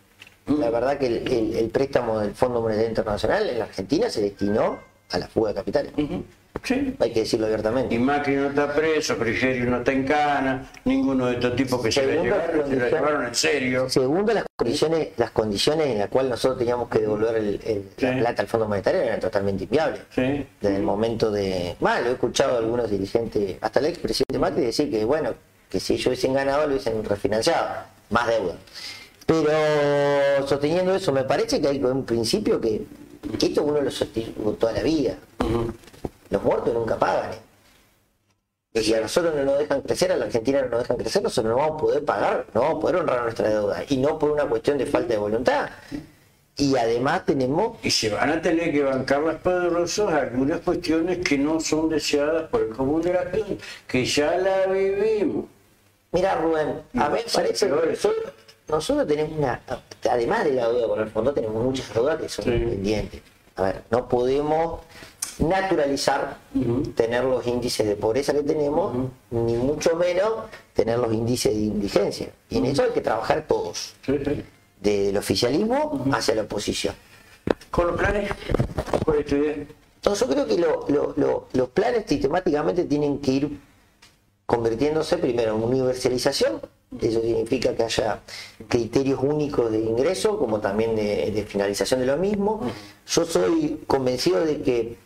La 0.45 0.69
verdad 0.69 0.97
que 0.97 1.07
el, 1.07 1.27
el- 1.31 1.55
el 1.55 1.69
préstamo 1.69 2.19
del 2.19 2.33
Fondo 2.33 2.59
Monetario 2.61 2.89
Internacional 2.89 3.47
en 3.49 3.59
la 3.59 3.65
Argentina 3.65 4.09
se 4.09 4.21
destinó 4.21 4.77
a 5.11 5.17
la 5.17 5.27
fuga 5.27 5.49
de 5.49 5.55
capitales. 5.55 5.91
Sí. 6.61 6.95
Hay 6.99 7.11
que 7.11 7.21
decirlo 7.21 7.47
abiertamente. 7.47 7.93
Y 7.95 7.99
Macri 7.99 8.35
no 8.35 8.47
está 8.49 8.73
preso, 8.73 9.15
Frigerio 9.15 9.65
no 9.65 9.77
está 9.77 9.91
en 9.91 10.05
cana, 10.05 10.69
ninguno 10.85 11.25
de 11.25 11.33
estos 11.33 11.55
tipos 11.55 11.81
que 11.81 11.91
se 11.91 12.05
la 12.05 12.21
llevaron, 12.21 12.69
se 12.69 12.75
la 12.75 12.89
llevaron 12.89 13.25
en 13.25 13.35
serio. 13.35 13.89
Segundo, 13.89 14.33
las 14.33 14.45
condiciones, 14.55 15.07
las 15.17 15.31
condiciones 15.31 15.87
en 15.87 15.99
las 15.99 16.09
cuales 16.09 16.29
nosotros 16.29 16.59
teníamos 16.59 16.87
que 16.89 16.99
devolver 16.99 17.35
el- 17.35 17.59
el- 17.65 17.89
la 17.97 18.17
plata 18.19 18.41
al 18.43 18.47
Fondo 18.47 18.67
Monetario 18.67 19.01
eran 19.01 19.19
totalmente 19.19 19.63
inviables. 19.65 20.01
Sí. 20.13 20.45
Desde 20.61 20.75
el 20.77 20.83
momento 20.83 21.31
de. 21.31 21.75
Mal, 21.81 22.03
lo 22.03 22.11
he 22.11 22.13
escuchado 22.13 22.55
a 22.55 22.59
algunos 22.59 22.89
dirigentes, 22.89 23.57
hasta 23.59 23.79
el 23.79 23.87
expresidente 23.87 24.37
Macri, 24.39 24.61
decir 24.63 24.89
que, 24.91 25.03
bueno, 25.03 25.33
que 25.69 25.79
si 25.79 25.93
ellos 25.95 26.07
hubiesen 26.07 26.33
ganado, 26.33 26.61
lo 26.61 26.67
hubiesen 26.75 27.03
refinanciado. 27.03 27.67
Más 28.09 28.27
deuda. 28.27 28.55
Pero 29.25 30.47
sosteniendo 30.47 30.95
eso, 30.95 31.11
me 31.11 31.23
parece 31.23 31.59
que 31.59 31.67
hay 31.67 31.83
un 31.83 32.05
principio 32.05 32.61
que, 32.61 32.83
que 33.39 33.45
esto 33.47 33.63
uno 33.63 33.81
lo 33.81 33.89
sostuvo 33.91 34.53
toda 34.53 34.73
la 34.73 34.83
vida. 34.83 35.15
Los 36.33 36.43
muertos 36.43 36.73
nunca 36.73 36.97
pagan. 36.97 37.31
¿eh? 37.31 37.39
Y 38.73 38.81
si 38.81 38.93
a 38.95 39.01
nosotros 39.01 39.35
no 39.35 39.43
nos 39.43 39.59
dejan 39.59 39.81
crecer, 39.81 40.11
a 40.11 40.17
la 40.17 40.25
Argentina 40.25 40.63
no 40.63 40.69
nos 40.69 40.79
dejan 40.79 40.97
crecer, 40.97 41.21
nosotros 41.21 41.51
no 41.53 41.59
vamos 41.59 41.75
a 41.75 41.85
poder 41.85 42.03
pagar, 42.03 42.45
no 42.55 42.61
vamos 42.61 42.77
a 42.77 42.79
poder 42.81 42.95
honrar 42.97 43.21
nuestra 43.21 43.49
deuda. 43.49 43.83
Y 43.87 43.97
no 43.97 44.17
por 44.17 44.31
una 44.31 44.45
cuestión 44.45 44.79
de 44.79 44.87
falta 44.87 45.09
de 45.13 45.17
voluntad. 45.19 45.69
Y 46.57 46.75
además 46.75 47.23
tenemos 47.25 47.77
Y 47.83 47.91
se 47.91 48.09
van 48.09 48.31
a 48.31 48.41
tener 48.41 48.71
que 48.71 48.81
bancar 48.83 49.21
las 49.21 49.35
poderosas 49.41 50.11
algunas 50.11 50.59
cuestiones 50.61 51.19
que 51.19 51.37
no 51.37 51.59
son 51.59 51.87
deseadas 51.89 52.49
por 52.49 52.61
el 52.61 52.69
común 52.69 53.01
de 53.03 53.13
la 53.13 53.25
gente, 53.29 53.59
que 53.87 54.05
ya 54.05 54.35
la 54.37 54.65
vivimos. 54.65 55.45
Mira, 56.11 56.35
Rubén, 56.35 56.81
a 56.95 57.09
mí 57.09 57.19
me 57.25 57.31
parece 57.31 57.67
que 57.67 57.71
nosotros, 57.71 58.33
nosotros 58.67 59.07
tenemos 59.07 59.37
una. 59.37 59.61
Además 60.09 60.45
de 60.45 60.53
la 60.53 60.67
deuda 60.69 60.87
con 60.87 60.99
el 60.99 61.09
fondo, 61.09 61.31
tenemos 61.31 61.63
muchas 61.63 61.93
deudas 61.93 62.19
que 62.19 62.27
son 62.29 62.45
Sí. 62.45 62.51
pendientes. 62.51 63.21
A 63.55 63.61
ver, 63.63 63.83
no 63.91 64.07
podemos 64.07 64.81
naturalizar 65.39 66.37
tener 66.95 67.23
los 67.23 67.45
índices 67.47 67.87
de 67.87 67.95
pobreza 67.95 68.33
que 68.33 68.43
tenemos, 68.43 68.93
ni 69.31 69.53
mucho 69.55 69.95
menos 69.95 70.29
tener 70.73 70.99
los 70.99 71.13
índices 71.13 71.53
de 71.53 71.61
indigencia. 71.61 72.29
Y 72.49 72.57
en 72.57 72.65
eso 72.65 72.83
hay 72.83 72.91
que 72.91 73.01
trabajar 73.01 73.45
todos, 73.47 73.93
del 74.81 75.15
oficialismo 75.17 76.05
hacia 76.11 76.35
la 76.35 76.43
oposición. 76.43 76.95
Con 77.71 77.87
los 77.87 77.97
planes, 77.97 78.29
¿cuál 79.05 79.19
es 79.19 79.25
tu 79.25 79.35
idea? 79.35 79.55
Entonces 79.95 80.27
yo 80.27 80.33
creo 80.33 80.45
que 80.47 80.57
lo- 80.57 80.85
lo- 80.89 81.13
lo- 81.15 81.47
los 81.53 81.69
planes 81.69 82.03
sistemáticamente 82.07 82.83
tienen 82.83 83.19
que 83.19 83.31
ir 83.31 83.59
convirtiéndose 84.45 85.17
primero 85.17 85.55
en 85.55 85.63
universalización, 85.63 86.59
eso 87.01 87.21
significa 87.21 87.73
que 87.73 87.83
haya 87.83 88.19
criterios 88.67 89.19
únicos 89.23 89.71
de 89.71 89.79
ingreso 89.79 90.37
como 90.37 90.59
también 90.59 90.95
de, 90.95 91.31
de 91.31 91.43
finalización 91.45 92.01
de 92.01 92.05
lo 92.05 92.17
mismo. 92.17 92.61
Yo 93.07 93.25
soy 93.25 93.81
convencido 93.87 94.43
de 94.45 94.61
que 94.61 94.97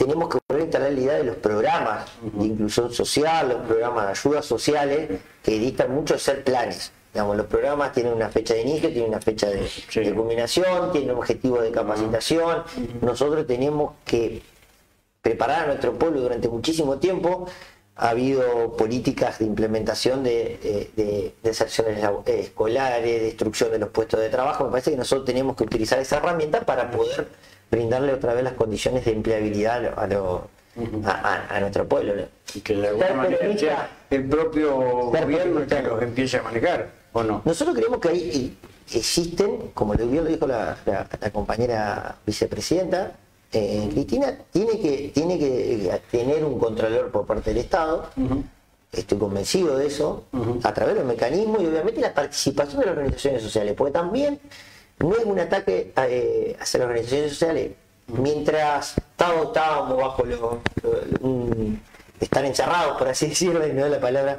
tenemos 0.00 0.30
que 0.30 0.38
volver 0.48 0.62
a 0.62 0.64
instalar 0.64 0.92
la 0.92 1.00
idea 1.00 1.12
de 1.14 1.24
los 1.24 1.36
programas 1.36 2.06
de 2.22 2.46
inclusión 2.46 2.90
social, 2.90 3.50
los 3.50 3.66
programas 3.66 4.06
de 4.06 4.10
ayudas 4.12 4.46
sociales, 4.46 5.20
que 5.42 5.58
dictan 5.58 5.94
mucho 5.94 6.14
de 6.14 6.20
ser 6.20 6.42
planes. 6.42 6.90
Digamos, 7.12 7.36
los 7.36 7.44
programas 7.46 7.92
tienen 7.92 8.14
una 8.14 8.30
fecha 8.30 8.54
de 8.54 8.62
inicio, 8.62 8.88
tienen 8.88 9.10
una 9.10 9.20
fecha 9.20 9.50
de, 9.50 9.68
Sí. 9.68 10.00
de 10.00 10.14
culminación, 10.14 10.90
tienen 10.90 11.10
objetivos 11.10 11.62
de 11.62 11.70
capacitación. 11.70 12.62
Nosotros 13.02 13.46
tenemos 13.46 13.92
que 14.06 14.40
preparar 15.20 15.64
a 15.64 15.66
nuestro 15.66 15.92
pueblo 15.98 16.22
durante 16.22 16.48
muchísimo 16.48 16.96
tiempo. 16.98 17.46
Ha 17.96 18.08
habido 18.10 18.74
políticas 18.78 19.38
de 19.40 19.44
implementación 19.44 20.22
de, 20.24 20.90
de, 20.96 21.02
de 21.02 21.34
deserciones 21.42 22.02
eh, 22.24 22.40
escolares, 22.40 23.20
destrucción 23.22 23.70
de 23.70 23.78
los 23.80 23.90
puestos 23.90 24.18
de 24.18 24.30
trabajo. 24.30 24.64
Me 24.64 24.70
parece 24.70 24.92
que 24.92 24.96
nosotros 24.96 25.26
tenemos 25.26 25.56
que 25.56 25.64
utilizar 25.64 25.98
esa 25.98 26.16
herramienta 26.16 26.60
para 26.62 26.90
poder 26.90 27.28
brindarle 27.70 28.12
otra 28.12 28.34
vez 28.34 28.44
las 28.44 28.54
condiciones 28.54 29.04
de 29.04 29.12
empleabilidad 29.12 29.98
a, 29.98 30.06
lo- 30.06 30.48
a 31.04 31.10
a- 31.10 31.56
a- 31.56 31.60
nuestro 31.60 31.86
pueblo. 31.86 32.14
Y 32.54 32.60
que 32.60 32.74
de 32.74 32.88
alguna 32.88 33.06
Ser 33.06 33.16
manera 33.16 33.38
peronista- 33.38 33.60
sea 33.66 33.90
el 34.10 34.24
propio 34.28 34.76
gobierno 34.76 35.66
que 35.66 35.82
los 35.82 36.02
empiece 36.02 36.36
a 36.38 36.42
manejar, 36.42 36.90
¿o 37.12 37.22
no? 37.22 37.42
Nosotros 37.44 37.76
creemos 37.76 38.00
que 38.00 38.08
ahí 38.08 38.58
existen, 38.92 39.70
como 39.74 39.94
lo 39.94 40.06
bien 40.06 40.24
lo 40.24 40.30
dijo 40.30 40.46
la, 40.46 40.76
la- 40.86 41.06
la 41.20 41.30
compañera 41.30 42.16
vicepresidenta, 42.26 43.12
eh, 43.52 43.88
Cristina, 43.92 44.36
tiene 44.52 44.78
que, 44.80 45.10
tiene 45.14 45.38
que 45.38 45.86
eh, 45.88 46.00
tener 46.10 46.44
un 46.44 46.58
controlador 46.58 47.10
por 47.10 47.26
parte 47.26 47.50
del 47.50 47.58
Estado. 47.64 48.08
Estoy 48.92 49.18
convencido 49.18 49.76
de 49.76 49.86
eso, 49.86 50.24
a 50.64 50.74
través 50.74 50.94
de 50.94 51.00
los 51.02 51.08
mecanismos 51.08 51.62
y 51.62 51.66
obviamente 51.66 52.00
la 52.00 52.12
participación 52.12 52.80
de 52.80 52.86
las 52.86 52.96
organizaciones 52.96 53.40
sociales, 53.42 53.74
porque 53.76 53.92
también 53.92 54.40
no 55.00 55.16
es 55.16 55.24
un 55.24 55.38
ataque 55.38 55.92
eh, 55.96 56.56
hacia 56.60 56.78
las 56.80 56.86
organizaciones 56.88 57.30
sociales. 57.32 57.70
Mientras 58.08 58.94
todos 59.16 59.46
estábamos 59.48 59.96
bajo 59.96 60.24
lo- 60.24 60.60
lo- 60.82 61.00
un- 61.28 61.80
estar 62.20 62.44
encerrados, 62.44 62.98
por 62.98 63.08
así 63.08 63.26
decirlo, 63.30 63.66
y 63.66 63.72
no 63.72 63.88
la 63.88 63.98
palabra, 63.98 64.38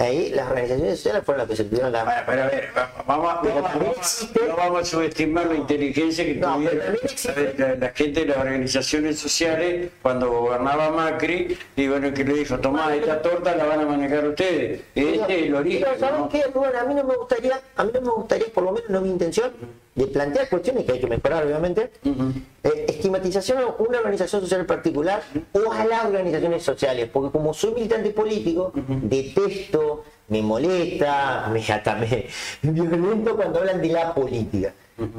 ahí 0.00 0.30
las 0.30 0.48
organizaciones 0.50 0.96
sociales 0.96 1.22
fueron 1.24 1.38
las 1.42 1.48
que 1.50 1.56
se 1.56 1.64
tuvieron 1.68 1.92
la, 1.92 2.02
Bueno, 2.04 2.20
pero 2.26 2.42
a 2.42 2.46
ver, 2.46 2.68
va- 2.76 2.90
vamos, 3.06 3.34
Pero 3.42 3.54
vamos- 3.56 3.70
también 3.70 3.92
vamos- 3.92 3.96
existe- 3.98 4.48
no 4.48 4.56
vamos 4.56 4.80
a 4.80 4.84
subestimar 4.84 5.46
la 5.46 5.54
inteligencia 5.54 6.24
que 6.24 6.34
No, 6.34 6.54
tuvieron 6.54 6.94
existe- 6.94 7.54
la, 7.58 7.74
la 7.76 7.88
gente 7.90 8.20
de 8.20 8.26
las 8.26 8.36
organizaciones 8.38 9.18
sociales 9.20 9.90
cuando 10.02 10.28
gobernaba 10.30 10.90
Macri 10.90 11.56
y 11.76 11.86
bueno, 11.88 12.12
que 12.12 12.24
le 12.24 12.34
dijo, 12.34 12.58
tomá, 12.58 12.92
esta 12.96 13.22
torta 13.22 13.54
la 13.54 13.64
van 13.64 13.80
a 13.80 13.86
manejar 13.86 14.26
ustedes. 14.26 14.80
Este 14.94 15.40
es 15.40 15.46
el 15.46 15.54
origen. 15.54 15.84
Pero, 15.84 16.00
¿saben 16.00 16.20
¿no? 16.22 16.28
qué, 16.30 16.42
Rubén? 16.52 16.74
A 16.74 16.84
mí 16.84 16.94
no 16.94 17.04
me 17.04 17.14
gustaría, 17.16 17.60
a 17.76 17.84
mí 17.84 17.90
no 17.94 18.00
me 18.00 18.10
gustaría, 18.10 18.46
por 18.52 18.64
lo 18.64 18.72
menos 18.72 18.88
no 18.90 18.98
es 18.98 19.04
mi 19.04 19.10
intención, 19.10 19.52
de 19.94 20.06
plantear 20.06 20.48
cuestiones 20.48 20.84
que 20.84 20.92
hay 20.92 21.00
que 21.00 21.06
mejorar, 21.06 21.44
obviamente, 21.44 21.90
eh, 22.04 22.86
estigmatización 22.88 23.58
a 23.58 23.66
una 23.78 23.98
organización 23.98 24.40
social 24.40 24.60
en 24.60 24.66
particular 24.66 25.22
o 25.52 25.72
a 25.72 25.84
las 25.84 26.04
organizaciones 26.04 26.62
sociales, 26.62 27.08
porque 27.12 27.32
como 27.32 27.52
soy 27.52 27.74
militante 27.74 28.10
político, 28.10 28.72
detesto, 28.74 30.04
me 30.28 30.42
molesta, 30.42 31.48
me 31.52 31.60
hasta 31.60 31.96
me 31.96 32.26
violento 32.62 33.34
cuando 33.34 33.58
hablan 33.58 33.82
de 33.82 33.88
la 33.88 34.14
política. 34.14 34.72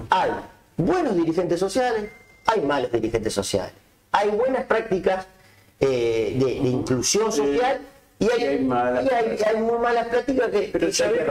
Hay 0.09 0.31
buenos 0.77 1.15
dirigentes 1.15 1.59
sociales, 1.59 2.09
hay 2.45 2.61
malos 2.61 2.91
dirigentes 2.91 3.33
sociales, 3.33 3.73
hay 4.11 4.29
buenas 4.29 4.65
prácticas 4.65 5.27
eh, 5.79 6.37
de, 6.39 6.45
de 6.45 6.69
inclusión 6.69 7.31
social 7.31 7.81
Y 8.21 8.29
hay, 8.41 8.59
malas 8.59 9.03
y 9.05 9.13
hay, 9.13 9.37
hay 9.45 9.61
muy 9.61 9.79
malas 9.79 10.07
prácticas 10.07 10.49
que, 10.51 10.69
Pero 10.71 10.87
que 10.87 10.93
¿sabes 10.93 11.21
que 11.21 11.25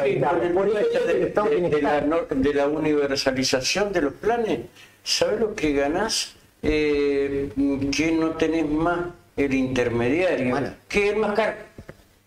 con 0.53 0.69
el 0.69 1.71
de, 1.71 2.53
la, 2.55 2.67
de 2.67 2.67
universalización 2.67 3.93
de 3.93 4.03
los 4.03 4.13
planes, 4.15 4.61
¿sabes 5.05 5.39
lo 5.41 5.55
que 5.55 5.73
ganás? 5.73 6.35
Eh, 6.63 7.51
que 7.97 8.13
no 8.13 8.31
tenés 8.33 8.69
más 8.69 8.99
el 9.37 9.55
intermediario, 9.55 10.51
Bueno. 10.51 10.75
que 10.89 11.11
es 11.11 11.17
más 11.17 11.35
caro. 11.35 11.55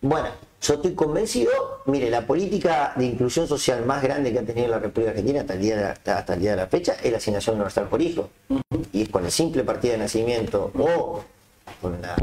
Bueno, 0.00 0.28
yo 0.60 0.74
estoy 0.74 0.94
convencido, 0.94 1.50
mire, 1.86 2.08
la 2.10 2.26
política 2.26 2.94
de 2.96 3.04
inclusión 3.04 3.46
social 3.46 3.84
más 3.84 4.02
grande 4.02 4.32
que 4.32 4.38
ha 4.38 4.42
tenido 4.42 4.68
la 4.68 4.78
República 4.78 5.10
Argentina 5.10 5.42
hasta 5.42 5.54
el 5.54 5.60
día 5.60 5.76
de 5.76 5.82
la, 5.82 5.90
hasta 6.16 6.34
el 6.34 6.40
día 6.40 6.50
de 6.52 6.56
la 6.56 6.66
fecha 6.66 6.96
es 7.02 7.10
la 7.12 7.18
asignación 7.18 7.56
universal 7.56 7.86
por 7.88 8.00
hijo. 8.02 8.30
Y 8.92 9.02
es 9.02 9.08
con 9.10 9.24
el 9.26 9.30
simple 9.30 9.62
partido 9.62 9.92
de 9.92 9.98
nacimiento 9.98 10.72
o 10.76 11.22
con, 11.80 12.00
la- 12.02 12.16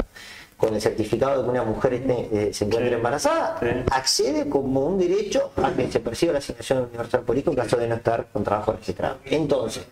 con 0.62 0.74
el 0.76 0.80
certificado 0.80 1.38
de 1.38 1.44
que 1.44 1.50
una 1.50 1.64
mujer 1.64 1.94
esté- 1.94 2.28
eh, 2.32 2.54
se 2.54 2.64
encuentre 2.66 2.90
Sí. 2.90 2.94
embarazada, 2.94 3.56
Sí. 3.60 3.66
accede 3.90 4.48
como 4.48 4.86
un 4.86 4.96
derecho 4.96 5.50
a 5.56 5.72
que 5.72 5.90
se 5.90 5.98
perciba 5.98 6.32
la 6.34 6.38
asignación 6.38 6.84
universal 6.84 7.22
por 7.22 7.36
hijo 7.36 7.50
en 7.50 7.56
caso 7.56 7.76
de 7.76 7.88
no 7.88 7.96
estar 7.96 8.26
con 8.32 8.44
trabajo 8.44 8.70
registrado. 8.70 9.16
Entonces, 9.24 9.82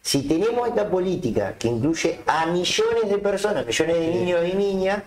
si 0.00 0.22
tenemos 0.22 0.68
esta 0.68 0.88
política 0.88 1.54
que 1.58 1.66
incluye 1.66 2.20
a 2.24 2.46
millones 2.46 3.08
de 3.10 3.18
personas, 3.18 3.66
millones 3.66 3.96
de 3.98 4.06
niños 4.08 4.40
y 4.48 4.56
niñas, 4.56 5.02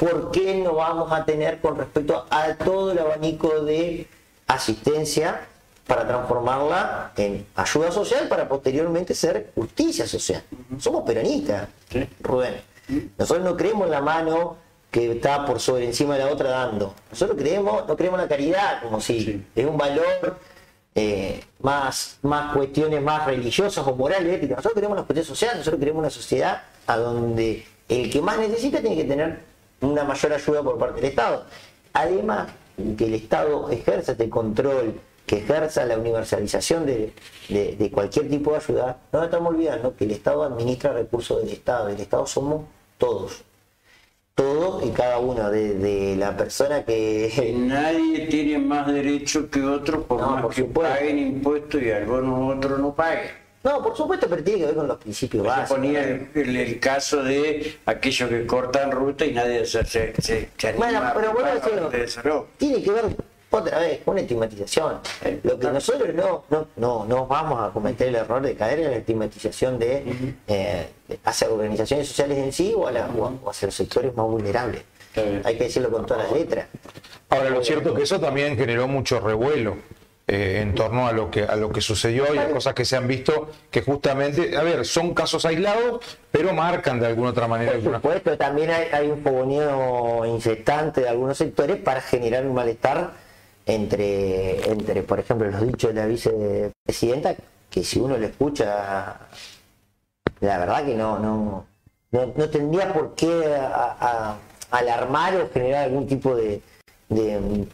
¿por 0.00 0.32
qué 0.32 0.56
no 0.56 0.74
vamos 0.74 1.12
a 1.12 1.24
tener 1.24 1.60
con 1.60 1.78
respecto 1.78 2.26
a 2.28 2.54
todo 2.56 2.90
el 2.90 2.98
abanico 2.98 3.60
de 3.60 4.08
asistencia 4.48 5.42
para 5.86 6.06
transformarla 6.08 7.12
en 7.16 7.46
ayuda 7.54 7.92
social 7.92 8.26
para 8.28 8.48
posteriormente 8.48 9.14
ser 9.14 9.52
justicia 9.54 10.08
social? 10.08 10.42
Somos 10.80 11.04
peronistas. 11.04 11.68
Rubén. 12.20 12.68
Nosotros 13.18 13.44
no 13.44 13.56
creemos 13.56 13.84
en 13.86 13.90
la 13.92 14.00
mano 14.00 14.56
que 14.90 15.12
está 15.12 15.44
por 15.46 15.60
sobre 15.60 15.84
encima 15.86 16.16
de 16.16 16.24
la 16.24 16.30
otra 16.32 16.50
dando. 16.50 16.94
Nosotros 17.10 17.38
creemos, 17.38 17.86
no 17.86 17.96
creemos 17.96 18.18
en 18.18 18.24
la 18.24 18.28
caridad, 18.28 18.82
como 18.82 19.00
si 19.00 19.20
Sí. 19.20 19.46
es 19.54 19.66
un 19.66 19.76
valor 19.78 20.38
eh, 20.96 21.44
más, 21.60 22.18
más 22.22 22.52
cuestiones 22.52 23.00
más 23.00 23.24
religiosas 23.26 23.86
o 23.86 23.94
morales, 23.94 24.34
éticas. 24.34 24.56
Nosotros 24.56 24.74
queremos 24.74 24.98
una 24.98 25.06
cuestión 25.06 25.24
social, 25.26 25.56
nosotros 25.58 25.78
queremos 25.78 26.00
una 26.00 26.10
sociedad 26.10 26.62
a 26.88 26.96
donde 26.96 27.64
el 27.88 28.10
que 28.10 28.20
más 28.20 28.38
necesita 28.38 28.80
tiene 28.80 28.96
que 28.96 29.04
tener 29.04 29.40
una 29.80 30.02
mayor 30.02 30.32
ayuda 30.32 30.62
por 30.64 30.78
parte 30.78 30.96
del 31.00 31.10
Estado. 31.10 31.44
Además, 31.92 32.48
que 32.98 33.04
el 33.04 33.14
Estado 33.14 33.70
ejerza 33.70 34.12
este 34.12 34.28
control, 34.28 35.00
que 35.30 35.38
ejerza 35.38 35.84
la 35.84 35.96
universalización 35.96 36.84
de, 36.86 37.12
de- 37.48 37.76
de 37.76 37.90
cualquier 37.92 38.28
tipo 38.28 38.50
de 38.50 38.56
ayuda, 38.56 38.96
no 39.12 39.20
nos 39.20 39.26
estamos 39.28 39.54
olvidando 39.54 39.94
que 39.94 40.04
el 40.04 40.10
Estado 40.10 40.42
administra 40.42 40.92
recursos 40.92 41.40
del 41.44 41.52
Estado, 41.52 41.88
el 41.88 42.00
Estado 42.00 42.26
somos 42.26 42.64
todos. 42.98 43.44
Todos 44.34 44.84
y 44.84 44.90
cada 44.90 45.18
uno, 45.18 45.48
de, 45.50 45.74
de 45.74 46.16
la 46.16 46.36
persona 46.36 46.84
que 46.84 47.54
Nadie 47.56 48.26
tiene 48.26 48.58
más 48.58 48.92
derecho 48.92 49.48
que 49.48 49.62
otro 49.62 50.02
por 50.02 50.20
No, 50.20 50.30
más 50.30 50.42
por 50.42 50.52
que 50.54 50.62
supuesto. 50.62 50.94
paguen 50.94 51.18
impuestos 51.18 51.80
y 51.80 51.90
algunos 51.92 52.56
otros 52.56 52.80
no 52.80 52.92
paguen. 52.92 53.30
No, 53.62 53.82
por 53.84 53.94
supuesto, 53.96 54.26
pero 54.28 54.42
tiene 54.42 54.60
que 54.60 54.66
ver 54.66 54.74
con 54.74 54.88
los 54.88 54.96
principios 54.98 55.42
Se 55.44 55.48
básicos. 55.48 55.76
ponía 55.76 56.02
el, 56.02 56.28
el- 56.34 56.56
el 56.56 56.80
caso 56.80 57.22
de 57.22 57.76
aquellos 57.86 58.28
que 58.30 58.46
cortan 58.46 58.90
ruta 58.90 59.24
y 59.26 59.32
nadie 59.34 59.64
se, 59.64 59.84
se, 59.84 60.12
se, 60.20 60.48
se 60.56 60.68
anima 60.68 60.86
Bueno, 60.86 60.98
a 61.06 61.12
pero 61.14 61.32
bueno, 61.34 61.48
pagar 61.60 61.90
de 61.90 62.04
eso, 62.04 62.20
¿no? 62.24 62.46
tiene 62.56 62.82
que 62.82 62.90
ver 62.90 63.04
otra 63.50 63.78
vez 63.80 64.00
una 64.06 64.20
estigmatización. 64.20 65.00
Lo 65.42 65.58
que 65.58 65.66
nosotros 65.68 66.14
no, 66.14 66.44
no, 66.50 66.66
no, 66.76 67.04
no 67.06 67.26
vamos 67.26 67.68
a 67.68 67.72
cometer 67.72 68.08
el 68.08 68.14
error 68.16 68.40
de 68.42 68.54
caer 68.54 68.80
en 68.80 68.90
la 68.92 68.96
estigmatización 68.98 69.78
de 69.78 70.34
eh, 70.46 70.88
hacia 71.24 71.50
organizaciones 71.50 72.08
sociales 72.08 72.38
en 72.38 72.52
sí 72.52 72.72
o, 72.76 72.86
a 72.86 72.92
la- 72.92 73.08
o 73.08 73.50
hacia 73.50 73.66
los 73.66 73.74
sectores 73.74 74.14
más 74.14 74.26
vulnerables. 74.26 74.82
Hay 75.44 75.56
que 75.58 75.64
decirlo 75.64 75.90
con 75.90 76.06
todas 76.06 76.24
las 76.24 76.32
letras. 76.32 76.66
Ahora, 77.28 77.50
lo 77.50 77.64
cierto 77.64 77.90
es 77.90 77.96
que 77.96 78.02
eso 78.04 78.20
también 78.20 78.56
generó 78.56 78.86
mucho 78.86 79.18
revuelo 79.18 79.76
eh, 80.28 80.60
en 80.62 80.74
torno 80.76 81.08
a 81.08 81.12
lo 81.12 81.28
que 81.32 81.42
a 81.42 81.56
lo 81.56 81.70
que 81.70 81.80
sucedió 81.80 82.32
y 82.32 82.38
a 82.38 82.50
cosas 82.52 82.74
que 82.74 82.84
se 82.84 82.96
han 82.96 83.08
visto 83.08 83.50
que 83.72 83.82
justamente, 83.82 84.56
a 84.56 84.62
ver, 84.62 84.84
son 84.86 85.12
casos 85.12 85.44
aislados, 85.44 86.00
pero 86.30 86.52
marcan 86.54 87.00
de 87.00 87.06
alguna 87.08 87.30
otra 87.30 87.48
manera 87.48 87.72
Por 87.72 87.78
alguna 87.80 87.96
supuesto, 87.98 88.38
también 88.38 88.70
hay, 88.70 88.86
hay 88.92 89.08
un 89.10 89.20
fogoneo 89.22 90.24
incesante 90.26 91.00
de 91.00 91.08
algunos 91.08 91.36
sectores 91.36 91.76
para 91.78 92.00
generar 92.00 92.46
un 92.46 92.54
malestar 92.54 93.10
entre, 93.66 94.70
entre, 94.70 95.02
por 95.02 95.18
ejemplo, 95.20 95.50
los 95.50 95.66
dichos 95.66 95.94
de 95.94 96.00
la 96.00 96.06
vicepresidenta, 96.06 97.34
que 97.70 97.84
si 97.84 98.00
uno 98.00 98.16
lo 98.16 98.26
escucha, 98.26 99.16
la 100.40 100.58
verdad 100.58 100.84
que 100.84 100.94
no, 100.94 101.18
no, 101.18 101.66
no, 102.10 102.32
no 102.34 102.50
tendría 102.50 102.92
por 102.92 103.14
qué 103.14 103.44
a- 103.56 103.96
a- 104.00 104.38
alarmar 104.70 105.36
o 105.36 105.50
generar 105.52 105.84
algún 105.84 106.06
tipo 106.06 106.34
de, 106.34 106.62
de, 107.08 107.66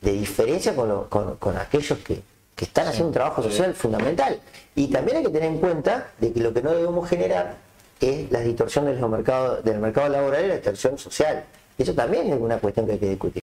de 0.00 0.12
diferencia 0.12 0.74
con, 0.74 0.88
lo- 0.88 1.08
con- 1.08 1.36
con 1.36 1.56
aquellos 1.56 1.98
que, 2.00 2.20
que 2.54 2.64
están 2.64 2.86
haciendo 2.88 3.08
un 3.08 3.14
trabajo 3.14 3.42
social 3.42 3.74
fundamental. 3.74 4.38
Y 4.76 4.88
también 4.88 5.18
hay 5.18 5.22
que 5.24 5.30
tener 5.30 5.48
en 5.50 5.58
cuenta 5.58 6.12
de 6.18 6.32
que 6.32 6.40
lo 6.40 6.52
que 6.52 6.62
no 6.62 6.72
debemos 6.72 7.08
generar 7.08 7.56
es 8.00 8.30
la 8.30 8.40
distorsión 8.40 8.84
de 8.86 8.94
los 8.94 9.10
mercados, 9.10 9.64
del 9.64 9.78
mercado 9.78 10.08
laboral 10.08 10.44
y 10.44 10.48
la 10.48 10.54
distorsión 10.54 10.96
social. 10.98 11.44
Eso 11.76 11.94
también 11.94 12.32
es 12.32 12.38
una 12.40 12.58
cuestión 12.58 12.86
que 12.86 12.92
hay 12.92 12.98
que 12.98 13.08
discutir. 13.10 13.42